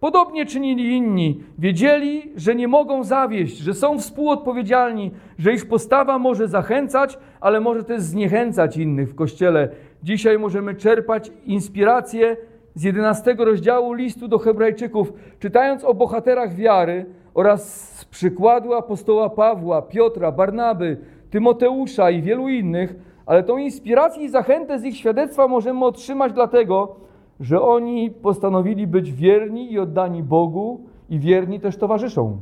[0.00, 1.40] Podobnie czynili inni.
[1.58, 7.84] Wiedzieli, że nie mogą zawieść, że są współodpowiedzialni, że ich postawa może zachęcać, ale może
[7.84, 9.68] też zniechęcać innych w kościele.
[10.02, 12.36] Dzisiaj możemy czerpać inspirację
[12.74, 19.82] z 11 rozdziału listu do Hebrajczyków, czytając o bohaterach wiary oraz z przykładu apostoła Pawła,
[19.82, 20.96] Piotra, Barnaby,
[21.30, 22.94] Tymoteusza i wielu innych,
[23.26, 26.96] ale tą inspirację i zachętę z ich świadectwa możemy otrzymać dlatego,
[27.40, 30.80] że oni postanowili być wierni i oddani Bogu
[31.10, 32.38] i wierni też towarzyszą.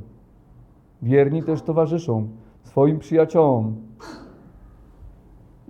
[1.03, 2.29] Wierni też towarzyszą
[2.62, 3.77] swoim przyjaciołom.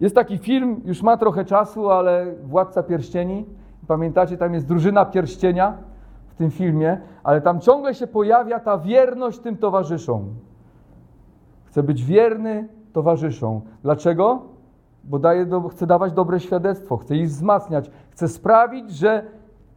[0.01, 3.45] Jest taki film, już ma trochę czasu, ale Władca Pierścieni.
[3.89, 5.77] Pamiętacie, tam jest drużyna pierścienia
[6.29, 10.25] w tym filmie, ale tam ciągle się pojawia ta wierność tym towarzyszom.
[11.65, 13.61] Chcę być wierny towarzyszom.
[13.83, 14.43] Dlaczego?
[15.05, 19.25] Bo daje do, chcę dawać dobre świadectwo, chcę ich wzmacniać, chcę sprawić, że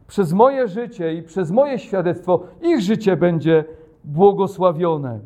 [0.06, 3.64] przez moje życie i przez moje świadectwo ich życie będzie
[4.04, 5.20] błogosławione.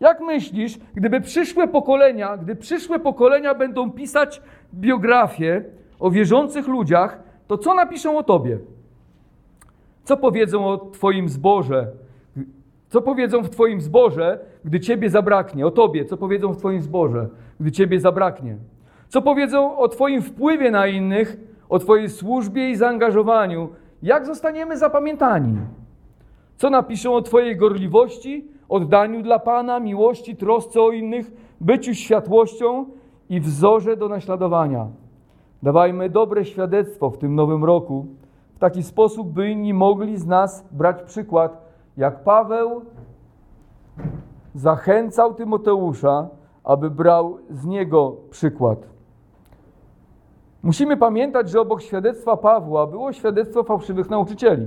[0.00, 4.42] Jak myślisz, gdyby przyszłe pokolenia, gdy przyszłe pokolenia będą pisać
[4.74, 5.64] biografię
[6.00, 8.58] o wierzących ludziach, to co napiszą o tobie?
[10.04, 11.86] Co powiedzą o twoim zborze?
[12.88, 15.66] Co powiedzą w twoim zborze, gdy ciebie zabraknie?
[15.66, 17.28] O tobie, co powiedzą w twoim zborze,
[17.60, 18.56] gdy ciebie zabraknie?
[19.08, 21.36] Co powiedzą o twoim wpływie na innych,
[21.68, 23.68] o twojej służbie i zaangażowaniu?
[24.02, 25.58] Jak zostaniemy zapamiętani?
[26.56, 31.30] Co napiszą o twojej gorliwości, oddaniu dla Pana, miłości, trosce o innych,
[31.60, 32.86] byciu światłością
[33.28, 34.86] i wzorze do naśladowania?
[35.62, 38.06] Dawajmy dobre świadectwo w tym nowym roku,
[38.54, 41.66] w taki sposób, by inni mogli z nas brać przykład,
[41.96, 42.82] jak Paweł
[44.54, 46.28] zachęcał Tymoteusza,
[46.64, 48.78] aby brał z niego przykład.
[50.62, 54.66] Musimy pamiętać, że obok świadectwa Pawła było świadectwo fałszywych nauczycieli,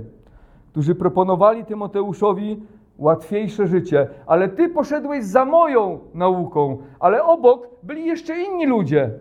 [0.72, 2.62] którzy proponowali Tymoteuszowi
[2.98, 9.12] łatwiejsze życie, ale ty poszedłeś za moją nauką, ale obok byli jeszcze inni ludzie,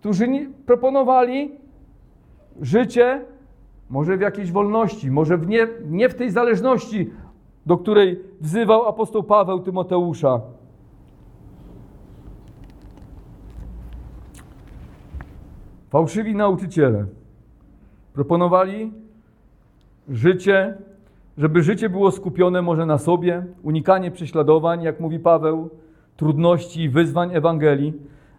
[0.00, 0.26] którzy
[0.66, 1.50] proponowali
[2.60, 3.24] życie
[3.90, 7.10] może w jakiejś wolności, może w nie, nie w tej zależności,
[7.66, 10.40] do której wzywał apostoł Paweł Tymoteusza.
[15.88, 17.06] Fałszywi nauczyciele
[18.12, 18.92] proponowali
[20.08, 20.74] życie,
[21.38, 25.70] żeby życie było skupione może na sobie, unikanie prześladowań, jak mówi Paweł,
[26.16, 27.92] trudności i wyzwań Ewangelii,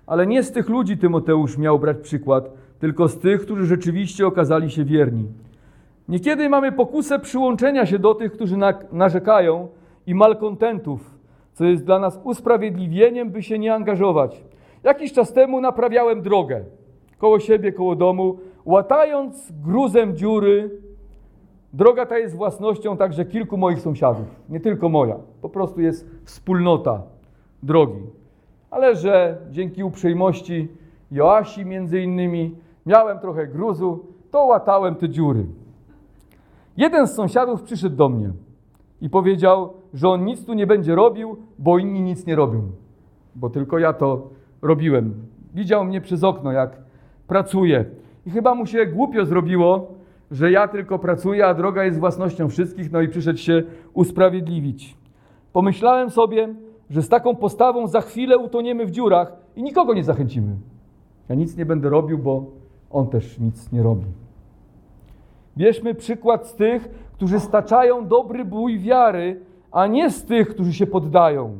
[0.08, 4.72] ale nie z tych ludzi Tymoteusz miał brać przykład, tylko z tych, którzy rzeczywiście okazali
[4.72, 5.26] się wierni.
[6.10, 8.56] Niekiedy mamy pokusę przyłączenia się do tych, którzy
[8.92, 9.68] narzekają
[10.08, 11.20] i malkontentów,
[11.54, 14.44] co jest dla nas usprawiedliwieniem, by się nie angażować.
[14.84, 16.64] Jakiś czas temu naprawiałem drogę
[17.22, 18.40] koło siebie, koło domu.
[18.66, 20.70] łatając gruzem dziury,
[21.74, 27.04] droga ta jest własnością także kilku moich sąsiadów, nie tylko moja, po prostu jest wspólnota
[27.64, 28.02] drogi.
[28.72, 30.68] Ale że dzięki uprzejmości
[31.12, 32.56] Joasi między innymi
[32.86, 35.46] miałem trochę gruzu, to łatałem te dziury.
[36.78, 38.32] Jeden z sąsiadów przyszedł do mnie
[39.02, 42.62] i powiedział, że on nic tu nie będzie robił, bo inni nic nie robią.
[43.36, 44.30] Bo tylko ja to
[44.62, 45.14] robiłem.
[45.54, 46.78] Widział mnie przez okno, jak
[47.28, 47.86] pracuję.
[48.26, 49.88] I chyba mu się głupio zrobiło,
[50.32, 54.98] że ja tylko pracuję, a droga jest własnością wszystkich, no i przyszedł się usprawiedliwić.
[55.54, 56.56] Pomyślałem sobie,
[56.91, 60.56] że z taką postawą za chwilę utoniemy w dziurach i nikogo nie zachęcimy.
[61.30, 62.45] Ja nic nie będę robił, bo
[62.89, 64.06] on też nic nie robi.
[65.58, 69.39] Bierzmy przykład z tych, którzy staczają dobry bój wiary,
[69.71, 71.58] a nie z tych, którzy się poddają.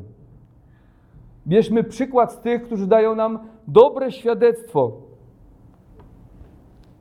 [1.48, 4.92] Bierzmy przykład z tych, którzy dają nam dobre świadectwo,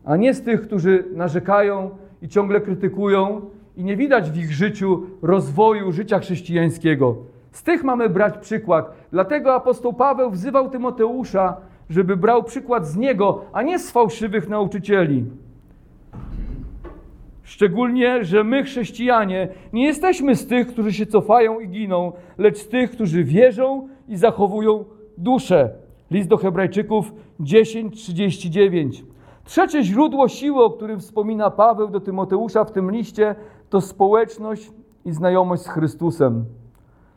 [0.05, 1.91] a nie z tych, którzy narzekają
[2.23, 3.41] i ciągle krytykują
[3.77, 7.30] i nie widać w ich życiu rozwoju życia chrześcijańskiego.
[7.53, 8.93] Z tych mamy brać przykład.
[9.13, 11.57] Dlatego apostoł Paweł wzywał Tymoteusza,
[11.91, 15.25] żeby brał przykład z niego, a nie z fałszywych nauczycieli.
[17.43, 22.69] Szczególnie, że my, chrześcijanie, nie jesteśmy z tych, którzy się cofają i giną, lecz z
[22.69, 24.85] tych, którzy wierzą i zachowują
[25.19, 25.71] duszę.
[26.11, 29.05] List do Hebrajczyków 10:39.
[29.45, 33.35] Trzecie źródło siły, o którym wspomina Paweł do Tymoteusza w tym liście,
[33.71, 34.71] to społeczność
[35.05, 36.45] i znajomość z Chrystusem.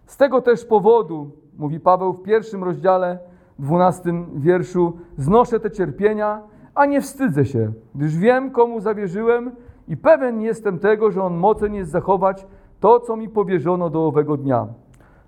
[0.05, 3.19] Z tego też powodu, mówi Paweł w pierwszym rozdziale,
[3.59, 6.41] dwunastym wierszu, znoszę te cierpienia,
[6.75, 9.51] a nie wstydzę się, gdyż wiem, komu zawierzyłem
[9.87, 12.45] i pewien jestem tego, że on mocen jest zachować
[12.79, 14.67] to, co mi powierzono do owego dnia.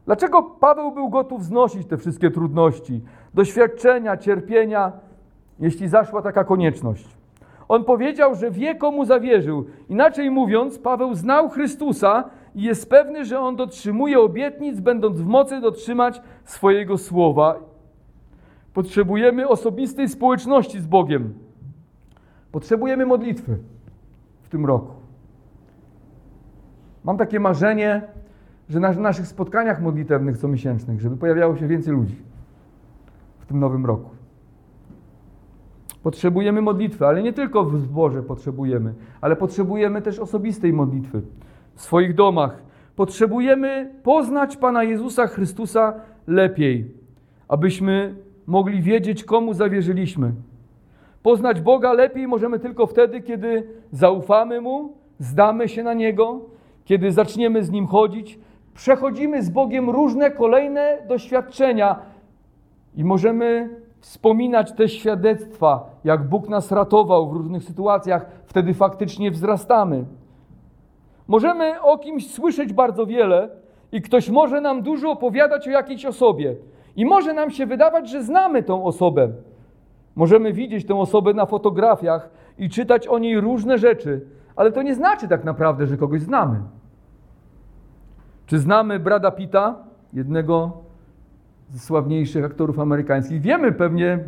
[0.06, 3.02] Dlaczego Paweł był gotów znosić te wszystkie trudności,
[3.34, 4.92] doświadczenia, cierpienia,
[5.60, 7.18] jeśli zaszła taka konieczność?
[7.68, 9.66] On powiedział, że wie, komu zawierzył.
[9.90, 12.24] Inaczej mówiąc, Paweł znał Chrystusa
[12.56, 17.60] i jest pewny, że on dotrzymuje obietnic, będąc w mocy dotrzymać swojego słowa.
[18.74, 21.34] Potrzebujemy osobistej społeczności z Bogiem.
[22.52, 23.58] Potrzebujemy modlitwy
[24.42, 24.94] w tym roku.
[27.04, 28.02] Mam takie marzenie,
[28.70, 32.16] że na naszych spotkaniach modlitewnych comiesięcznych, żeby pojawiało się więcej ludzi
[33.40, 34.10] w tym nowym roku.
[36.04, 41.22] Potrzebujemy modlitwy, ale nie tylko w zborze potrzebujemy, ale potrzebujemy też osobistej modlitwy
[41.76, 42.64] w swoich domach.
[42.96, 45.94] Potrzebujemy poznać Pana Jezusa Chrystusa
[46.28, 46.92] lepiej,
[47.48, 48.16] abyśmy
[48.48, 50.32] mogli wiedzieć, komu zawierzyliśmy.
[51.24, 56.42] Poznać Boga lepiej możemy tylko wtedy, kiedy zaufamy Mu, zdamy się na Niego,
[56.86, 58.40] kiedy zaczniemy z Nim chodzić,
[58.74, 62.00] przechodzimy z Bogiem różne kolejne doświadczenia
[62.96, 70.06] i możemy wspominać te świadectwa, jak Bóg nas ratował w różnych sytuacjach, wtedy faktycznie wzrastamy.
[71.28, 73.50] Możemy o kimś słyszeć bardzo wiele
[73.92, 76.56] i ktoś może nam dużo opowiadać o jakiejś osobie.
[76.96, 79.30] I może nam się wydawać, że znamy tą osobę.
[80.16, 84.22] Możemy widzieć tę osobę na fotografiach i czytać o niej różne rzeczy,
[84.56, 86.60] ale to nie znaczy tak naprawdę, że kogoś znamy.
[88.46, 89.76] Czy znamy Brada Pitta,
[90.14, 90.72] jednego
[91.70, 93.42] z sławniejszych aktorów amerykańskich?
[93.42, 94.20] Wiemy pewnie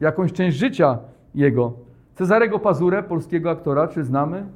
[0.00, 0.98] jakąś część życia
[1.34, 1.72] jego.
[2.14, 4.46] Cezarego Pazurę, polskiego aktora, czy znamy?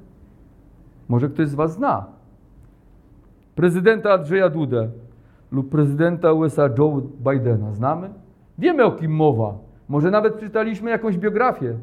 [1.09, 2.07] Może ktoś z Was zna.
[3.55, 4.89] Prezydenta Andrzeja Dudę
[5.53, 8.11] lub prezydenta USA Joe Bidena znamy?
[8.59, 9.55] Wiemy o kim mowa.
[9.89, 11.75] Może nawet czytaliśmy jakąś biografię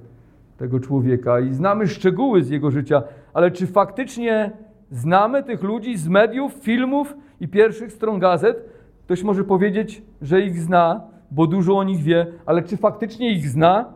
[0.57, 4.51] tego człowieka i znamy szczegóły z jego życia, ale czy faktycznie
[4.91, 8.69] znamy tych ludzi z mediów, filmów i pierwszych stron gazet?
[9.05, 13.49] Ktoś może powiedzieć, że ich zna, bo dużo o nich wie, ale czy faktycznie ich
[13.49, 13.93] zna?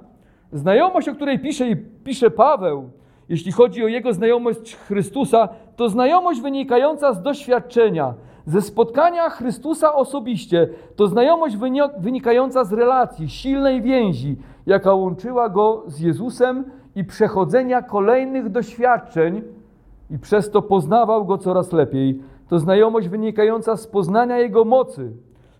[0.52, 1.66] Znajomość, o której pisze,
[2.04, 2.90] pisze Paweł,
[3.30, 8.14] jeśli chodzi o jego znajomość Chrystusa, to znajomość wynikająca z doświadczenia,
[8.46, 11.58] ze spotkania Chrystusa osobiście, to znajomość
[11.98, 14.36] wynikająca z relacji, silnej więzi,
[14.66, 16.64] jaka łączyła go z Jezusem
[16.96, 19.42] i przechodzenia kolejnych doświadczeń
[20.10, 22.22] i przez to poznawał go coraz lepiej.
[22.50, 25.12] To znajomość wynikająca z poznania Jego mocy,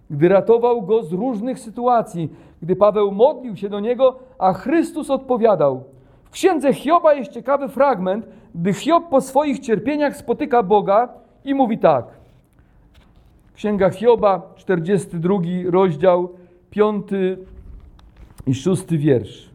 [0.10, 2.30] gdy ratował go z różnych sytuacji,
[2.62, 5.84] gdy Paweł modlił się do niego, a Chrystus odpowiadał.
[6.38, 11.10] Księdze Hioba jest ciekawy fragment, gdy Hiob po swoich cierpieniach spotyka Boga
[11.46, 12.06] i mówi tak.
[13.54, 16.30] Księga Hioba, 42 rozdział,
[16.70, 17.08] 5
[18.48, 19.50] i 6 wiersz.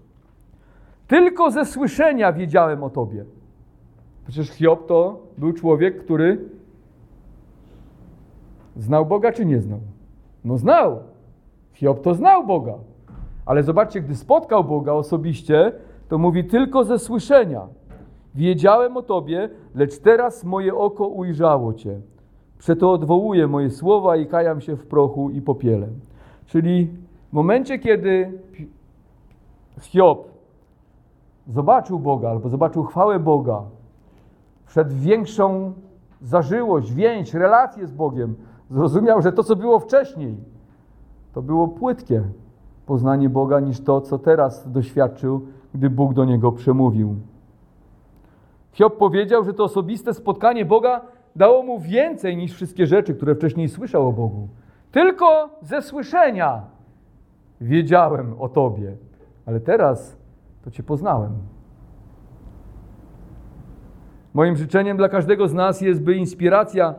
[1.09, 3.25] Tylko ze słyszenia wiedziałem o Tobie.
[4.25, 6.49] Przecież Hiob to był człowiek, który
[8.77, 9.81] znał Boga czy nie znał?
[10.45, 11.03] No znał.
[11.73, 12.75] Hiob to znał Boga.
[13.47, 15.73] Ale zobaczcie, gdy spotkał Boga osobiście,
[16.13, 17.67] to mówi tylko ze słyszenia.
[18.35, 22.01] Wiedziałem o Tobie, lecz teraz moje oko ujrzało Cię.
[22.59, 25.89] Przeto odwołuję moje słowa i kajam się w prochu i popiele.
[26.47, 26.91] Czyli
[27.31, 28.41] w momencie, kiedy
[29.81, 30.29] Hiob
[31.49, 33.63] zobaczył Boga albo zobaczył chwałę Boga,
[34.65, 35.73] wszedł w większą
[36.23, 38.35] zażyłość, więź, relację z Bogiem,
[38.71, 40.37] zrozumiał, że to, co było wcześniej,
[41.33, 42.23] to było płytkie
[42.87, 47.17] poznanie Boga niż to, co teraz doświadczył, gdy Bóg do niego przemówił.
[48.73, 51.01] Hiob powiedział, że to osobiste spotkanie Boga
[51.37, 54.49] dało mu więcej niż wszystkie rzeczy, które wcześniej słyszał o Bogu.
[54.93, 56.63] Tylko ze słyszenia
[57.61, 58.97] wiedziałem o Tobie,
[59.47, 60.17] ale teraz
[60.65, 61.33] to Cię poznałem.
[64.35, 66.95] Moim życzeniem dla każdego z nas jest, by inspiracja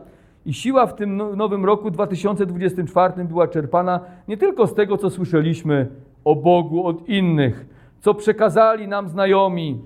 [0.46, 5.10] i siła w tym no, nowym roku 2024 była czerpana nie tylko z tego, co
[5.10, 5.88] słyszeliśmy
[6.24, 7.66] o Bogu od innych,
[8.04, 9.80] co przekazali nam znajomi,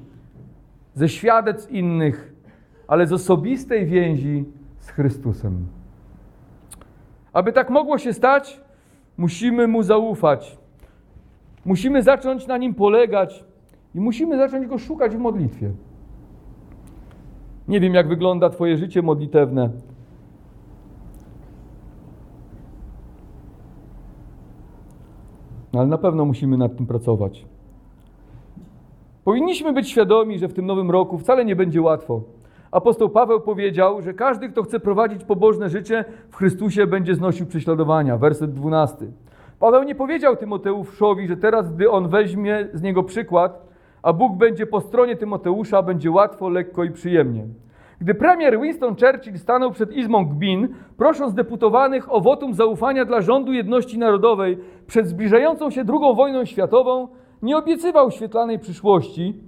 [0.94, 2.34] ze świadectw innych,
[2.88, 4.44] ale z osobistej więzi
[4.78, 5.66] z Chrystusem.
[7.32, 8.60] Aby tak mogło się stać,
[9.16, 10.58] musimy Mu zaufać.
[11.64, 13.44] Musimy zacząć na Nim polegać
[13.94, 15.70] i musimy zacząć Go szukać w modlitwie.
[17.68, 19.70] Nie wiem, jak wygląda Twoje życie modlitewne.
[25.72, 27.57] Ale na pewno musimy nad tym pracować.
[29.28, 32.20] Powinniśmy być świadomi, że w tym nowym roku wcale nie będzie łatwo.
[32.70, 38.16] Apostoł Paweł powiedział, że każdy, kto chce prowadzić pobożne życie w Chrystusie, będzie znosił prześladowania.
[38.16, 39.06] Werset 12.
[39.60, 43.66] Paweł nie powiedział Tymoteuszowi, że teraz, gdy on weźmie z niego przykład,
[44.02, 47.46] a Bóg będzie po stronie Tymoteusza, będzie łatwo, lekko i przyjemnie.
[48.00, 53.52] Gdy premier Winston Churchill stanął przed Izbą Gmin, prosząc deputowanych o wotum zaufania dla rządu
[53.52, 57.08] jedności narodowej przed zbliżającą się II wojną światową,
[57.42, 59.40] nie obiecywał świetlanej przyszłości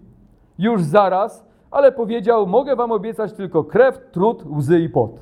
[0.58, 5.20] już zaraz, ale powiedział: Mogę wam obiecać tylko krew, trud, łzy i pot.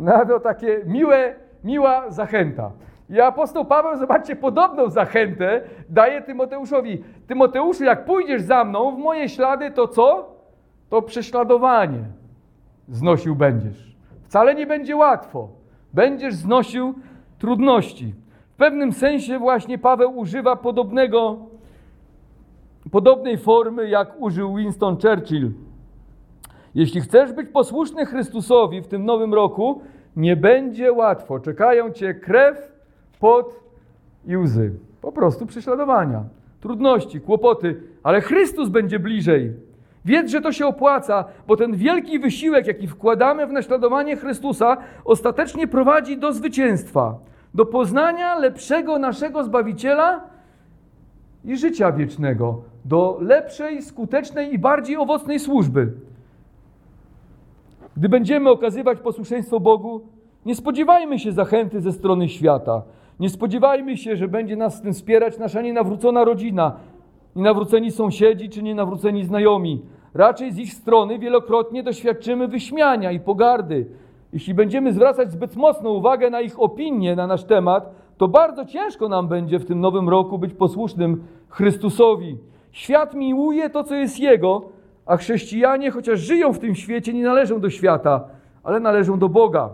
[0.00, 1.34] No to takie miłe,
[1.64, 2.70] miła zachęta.
[3.10, 7.04] I apostoł Paweł, zobaczcie, podobną zachętę daje Tymoteuszowi.
[7.26, 10.34] Tymoteuszu, jak pójdziesz za mną w moje ślady, to co?
[10.88, 12.04] To prześladowanie
[12.88, 13.96] znosił będziesz.
[14.24, 15.48] Wcale nie będzie łatwo.
[15.92, 16.94] Będziesz znosił
[17.38, 18.14] trudności.
[18.52, 21.36] W pewnym sensie właśnie Paweł używa podobnego,
[22.90, 25.50] podobnej formy, jak użył Winston Churchill.
[26.74, 29.82] Jeśli chcesz być posłuszny Chrystusowi w tym nowym roku,
[30.16, 31.40] nie będzie łatwo.
[31.40, 32.72] Czekają cię krew,
[33.20, 33.60] pot
[34.26, 34.72] i łzy.
[35.00, 36.24] Po prostu prześladowania,
[36.60, 39.52] trudności, kłopoty, ale Chrystus będzie bliżej.
[40.04, 45.66] Wiedz, że to się opłaca, bo ten wielki wysiłek, jaki wkładamy w naśladowanie Chrystusa, ostatecznie
[45.66, 47.18] prowadzi do zwycięstwa,
[47.54, 50.20] do poznania lepszego naszego Zbawiciela
[51.44, 55.92] i życia wiecznego, do lepszej, skutecznej i bardziej owocnej służby.
[57.96, 60.00] Gdy będziemy okazywać posłuszeństwo Bogu,
[60.46, 62.82] nie spodziewajmy się zachęty ze strony świata.
[63.20, 66.76] Nie spodziewajmy się, że będzie nas w tym wspierać nasza nienawrócona rodzina,
[67.36, 69.82] nienawróceni sąsiedzi czy nienawróceni znajomi.
[70.14, 73.86] Raczej z ich strony wielokrotnie doświadczymy wyśmiania i pogardy.
[74.32, 79.08] Jeśli będziemy zwracać zbyt mocno uwagę na ich opinie na nasz temat, to bardzo ciężko
[79.08, 82.38] nam będzie w tym nowym roku być posłusznym Chrystusowi.
[82.72, 84.62] Świat miłuje to, co jest Jego,
[85.06, 88.24] a chrześcijanie, chociaż żyją w tym świecie, nie należą do świata,
[88.64, 89.70] ale należą do Boga.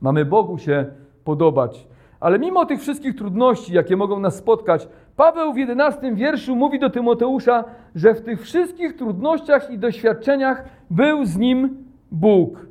[0.00, 0.86] Mamy Bogu się
[1.24, 1.86] podobać.
[2.20, 6.90] Ale mimo tych wszystkich trudności, jakie mogą nas spotkać, Paweł w 11 wierszu mówi do
[6.90, 7.64] Tymoteusza,
[7.94, 12.69] że w tych wszystkich trudnościach i doświadczeniach był z nim Bóg.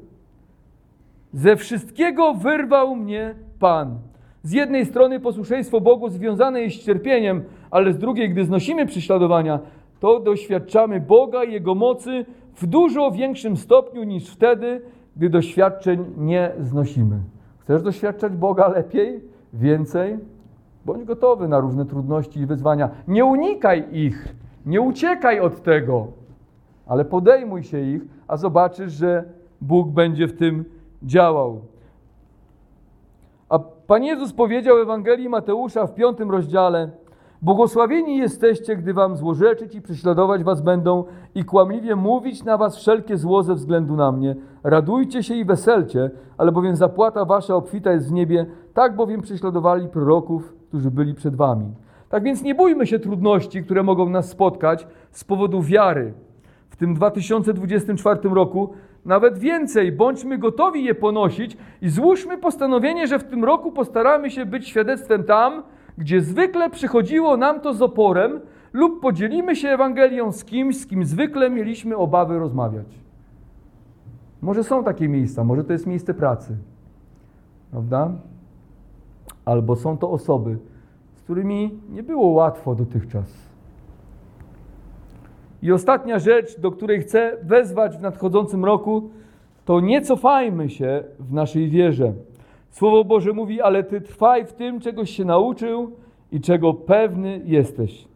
[1.33, 3.99] Ze wszystkiego wyrwał mnie Pan.
[4.43, 9.59] Z jednej strony posłuszeństwo Bogu związane jest z cierpieniem, ale z drugiej, gdy znosimy prześladowania,
[9.99, 12.25] to doświadczamy Boga i Jego mocy
[12.55, 14.81] w dużo większym stopniu niż wtedy,
[15.15, 17.19] gdy doświadczeń nie znosimy.
[17.59, 19.21] Chcesz doświadczać Boga lepiej,
[19.53, 20.17] więcej?
[20.85, 22.89] Bądź gotowy na różne trudności i wyzwania.
[23.07, 26.07] Nie unikaj ich, nie uciekaj od tego,
[26.87, 29.23] ale podejmuj się ich, a zobaczysz, że
[29.61, 30.65] Bóg będzie w tym
[31.03, 31.61] działał.
[33.49, 36.89] A Pan Jezus powiedział w Ewangelii Mateusza w piątym rozdziale:
[37.41, 41.03] Błogosławieni jesteście, gdy wam złorzeczyć i prześladować was będą
[41.35, 44.35] i kłamliwie mówić na was wszelkie zło ze względu na mnie.
[44.63, 50.53] Radujcie się i weselcie, albowiem zapłata wasza obfita jest w niebie, tak bowiem prześladowali proroków,
[50.67, 51.65] którzy byli przed wami.
[52.09, 56.13] Tak więc nie bójmy się trudności, które mogą nas spotkać z powodu wiary.
[56.69, 58.73] W tym 2024 roku
[59.05, 64.45] nawet więcej, bądźmy gotowi je ponosić i złóżmy postanowienie, że w tym roku postaramy się
[64.45, 65.63] być świadectwem tam,
[65.97, 68.39] gdzie zwykle przychodziło nam to z oporem,
[68.73, 72.87] lub podzielimy się Ewangelią z kimś, z kim zwykle mieliśmy obawy rozmawiać.
[74.41, 76.57] Może są takie miejsca, może to jest miejsce pracy,
[77.71, 78.11] prawda?
[79.45, 80.57] Albo są to osoby,
[81.15, 83.48] z którymi nie było łatwo dotychczas.
[85.61, 89.09] I ostatnia rzecz, do której chcę wezwać w nadchodzącym roku,
[89.65, 92.13] to nie cofajmy się w naszej wierze.
[92.71, 95.91] Słowo Boże mówi, ale ty trwaj w tym, czegoś się nauczył
[96.31, 98.07] i czego pewny jesteś.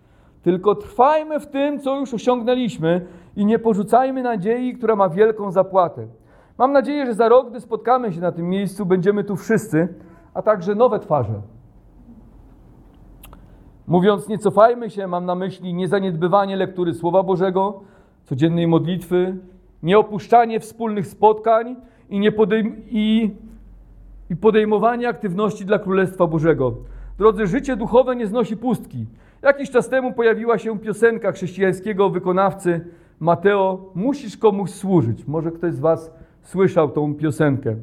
[0.44, 6.08] Tylko trwajmy w tym, co już osiągnęliśmy i nie porzucajmy nadziei, która ma wielką zapłatę.
[6.58, 9.88] Mam nadzieję, że za rok, gdy spotkamy się na tym miejscu, będziemy tu wszyscy,
[10.34, 11.41] a także nowe twarze.
[13.88, 17.81] Mówiąc nie cofajmy się, mam na myśli niezaniedbywanie lektury Słowa Bożego,
[18.23, 19.38] codziennej modlitwy,
[19.84, 21.75] nieopuszczanie wspólnych spotkań
[22.09, 23.31] i, nie podejm- i,
[24.29, 26.73] i podejmowanie aktywności dla Królestwa Bożego.
[27.17, 29.05] Drodzy, życie duchowe nie znosi pustki.
[29.41, 32.86] Jakiś czas temu pojawiła się piosenka chrześcijańskiego wykonawcy
[33.19, 35.27] Mateo Musisz komuś służyć.
[35.27, 37.75] Może ktoś z Was słyszał tą piosenkę.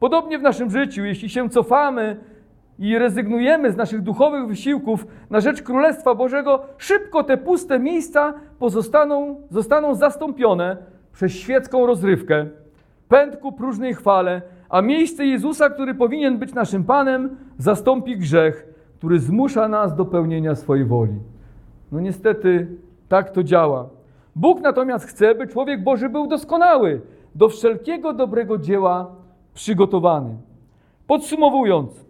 [0.00, 2.16] Podobnie w naszym życiu, jeśli się cofamy
[2.78, 9.40] i rezygnujemy z naszych duchowych wysiłków na rzecz Królestwa Bożego, szybko te puste miejsca pozostaną,
[9.50, 10.76] zostaną zastąpione
[11.12, 12.46] przez świecką rozrywkę,
[13.08, 18.66] pęd ku próżnej chwale, a miejsce Jezusa, który powinien być naszym Panem, zastąpi grzech,
[18.98, 21.18] który zmusza nas do pełnienia swojej woli.
[21.92, 22.66] No niestety
[23.08, 23.88] tak to działa.
[24.36, 27.00] Bóg natomiast chce, by człowiek Boży był doskonały,
[27.34, 29.10] do wszelkiego dobrego dzieła
[29.54, 30.36] przygotowany.
[31.06, 32.05] Podsumowując,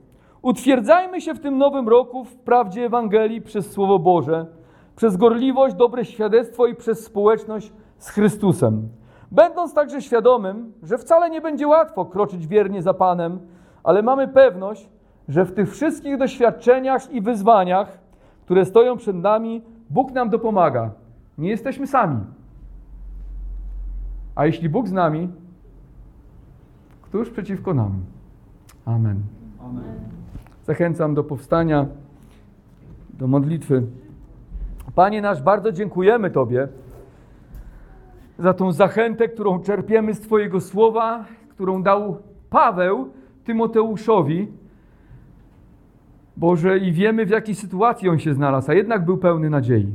[0.46, 4.46] utwierdzajmy się w tym nowym roku w prawdzie Ewangelii przez Słowo Boże,
[4.96, 8.88] przez gorliwość, dobre świadectwo i przez społeczność z Chrystusem.
[9.30, 13.40] Będąc także świadomym, że wcale nie będzie łatwo kroczyć wiernie za Panem,
[13.84, 14.88] ale mamy pewność,
[15.28, 17.98] że w tych wszystkich doświadczeniach i wyzwaniach,
[18.44, 20.90] które stoją przed nami, Bóg nam dopomaga.
[21.38, 22.20] Nie jesteśmy sami.
[24.34, 25.28] A jeśli Bóg z nami,
[27.02, 27.92] któż przeciwko nam?
[28.84, 29.22] Amen.
[29.60, 30.15] Amen.
[30.66, 31.86] Zachęcam do powstania,
[33.18, 33.82] do modlitwy.
[34.94, 36.68] Panie nasz, bardzo dziękujemy Tobie
[38.38, 42.18] za tą zachętę, którą czerpiemy z Twojego słowa, którą dał
[42.50, 43.10] Paweł
[43.44, 44.48] Tymoteuszowi.
[46.36, 49.92] Boże, i wiemy w jakiej sytuacji on się znalazł, a jednak był pełny nadziei.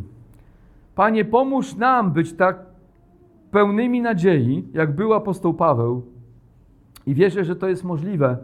[0.95, 2.59] Panie, pomóż nam być tak
[3.51, 6.01] pełnymi nadziei, jak był apostoł Paweł.
[7.05, 8.38] I wierzę, że to jest możliwe,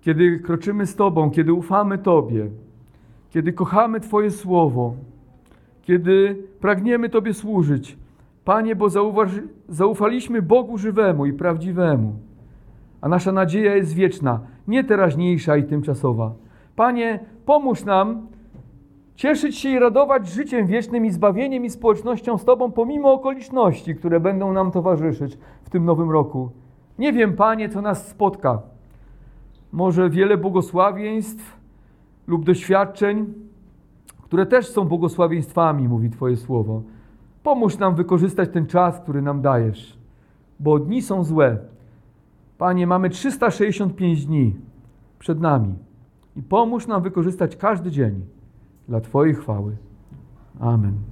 [0.00, 2.46] kiedy kroczymy z Tobą, kiedy ufamy Tobie,
[3.30, 4.94] kiedy kochamy Twoje słowo,
[5.82, 7.98] kiedy pragniemy Tobie służyć.
[8.44, 8.88] Panie, bo
[9.68, 12.12] zaufaliśmy Bogu żywemu i prawdziwemu,
[13.00, 16.32] a nasza nadzieja jest wieczna, nie teraźniejsza i tymczasowa.
[16.76, 18.26] Panie, pomóż nam
[19.14, 24.20] cieszyć się i radować życiem wiecznym i zbawieniem i społecznością z Tobą, pomimo okoliczności, które
[24.20, 26.50] będą nam towarzyszyć w tym nowym roku.
[26.98, 28.62] Nie wiem, Panie, co nas spotka.
[29.72, 31.60] Może wiele błogosławieństw
[32.26, 33.34] lub doświadczeń,
[34.22, 36.82] które też są błogosławieństwami, mówi Twoje słowo.
[37.42, 39.98] Pomóż nam wykorzystać ten czas, który nam dajesz,
[40.60, 41.58] bo dni są złe.
[42.58, 44.56] Panie, mamy 365 dni
[45.18, 45.74] przed nami
[46.36, 48.24] i pomóż nam wykorzystać każdy dzień
[48.88, 49.76] dla Twojej chwały.
[50.60, 51.09] Amen.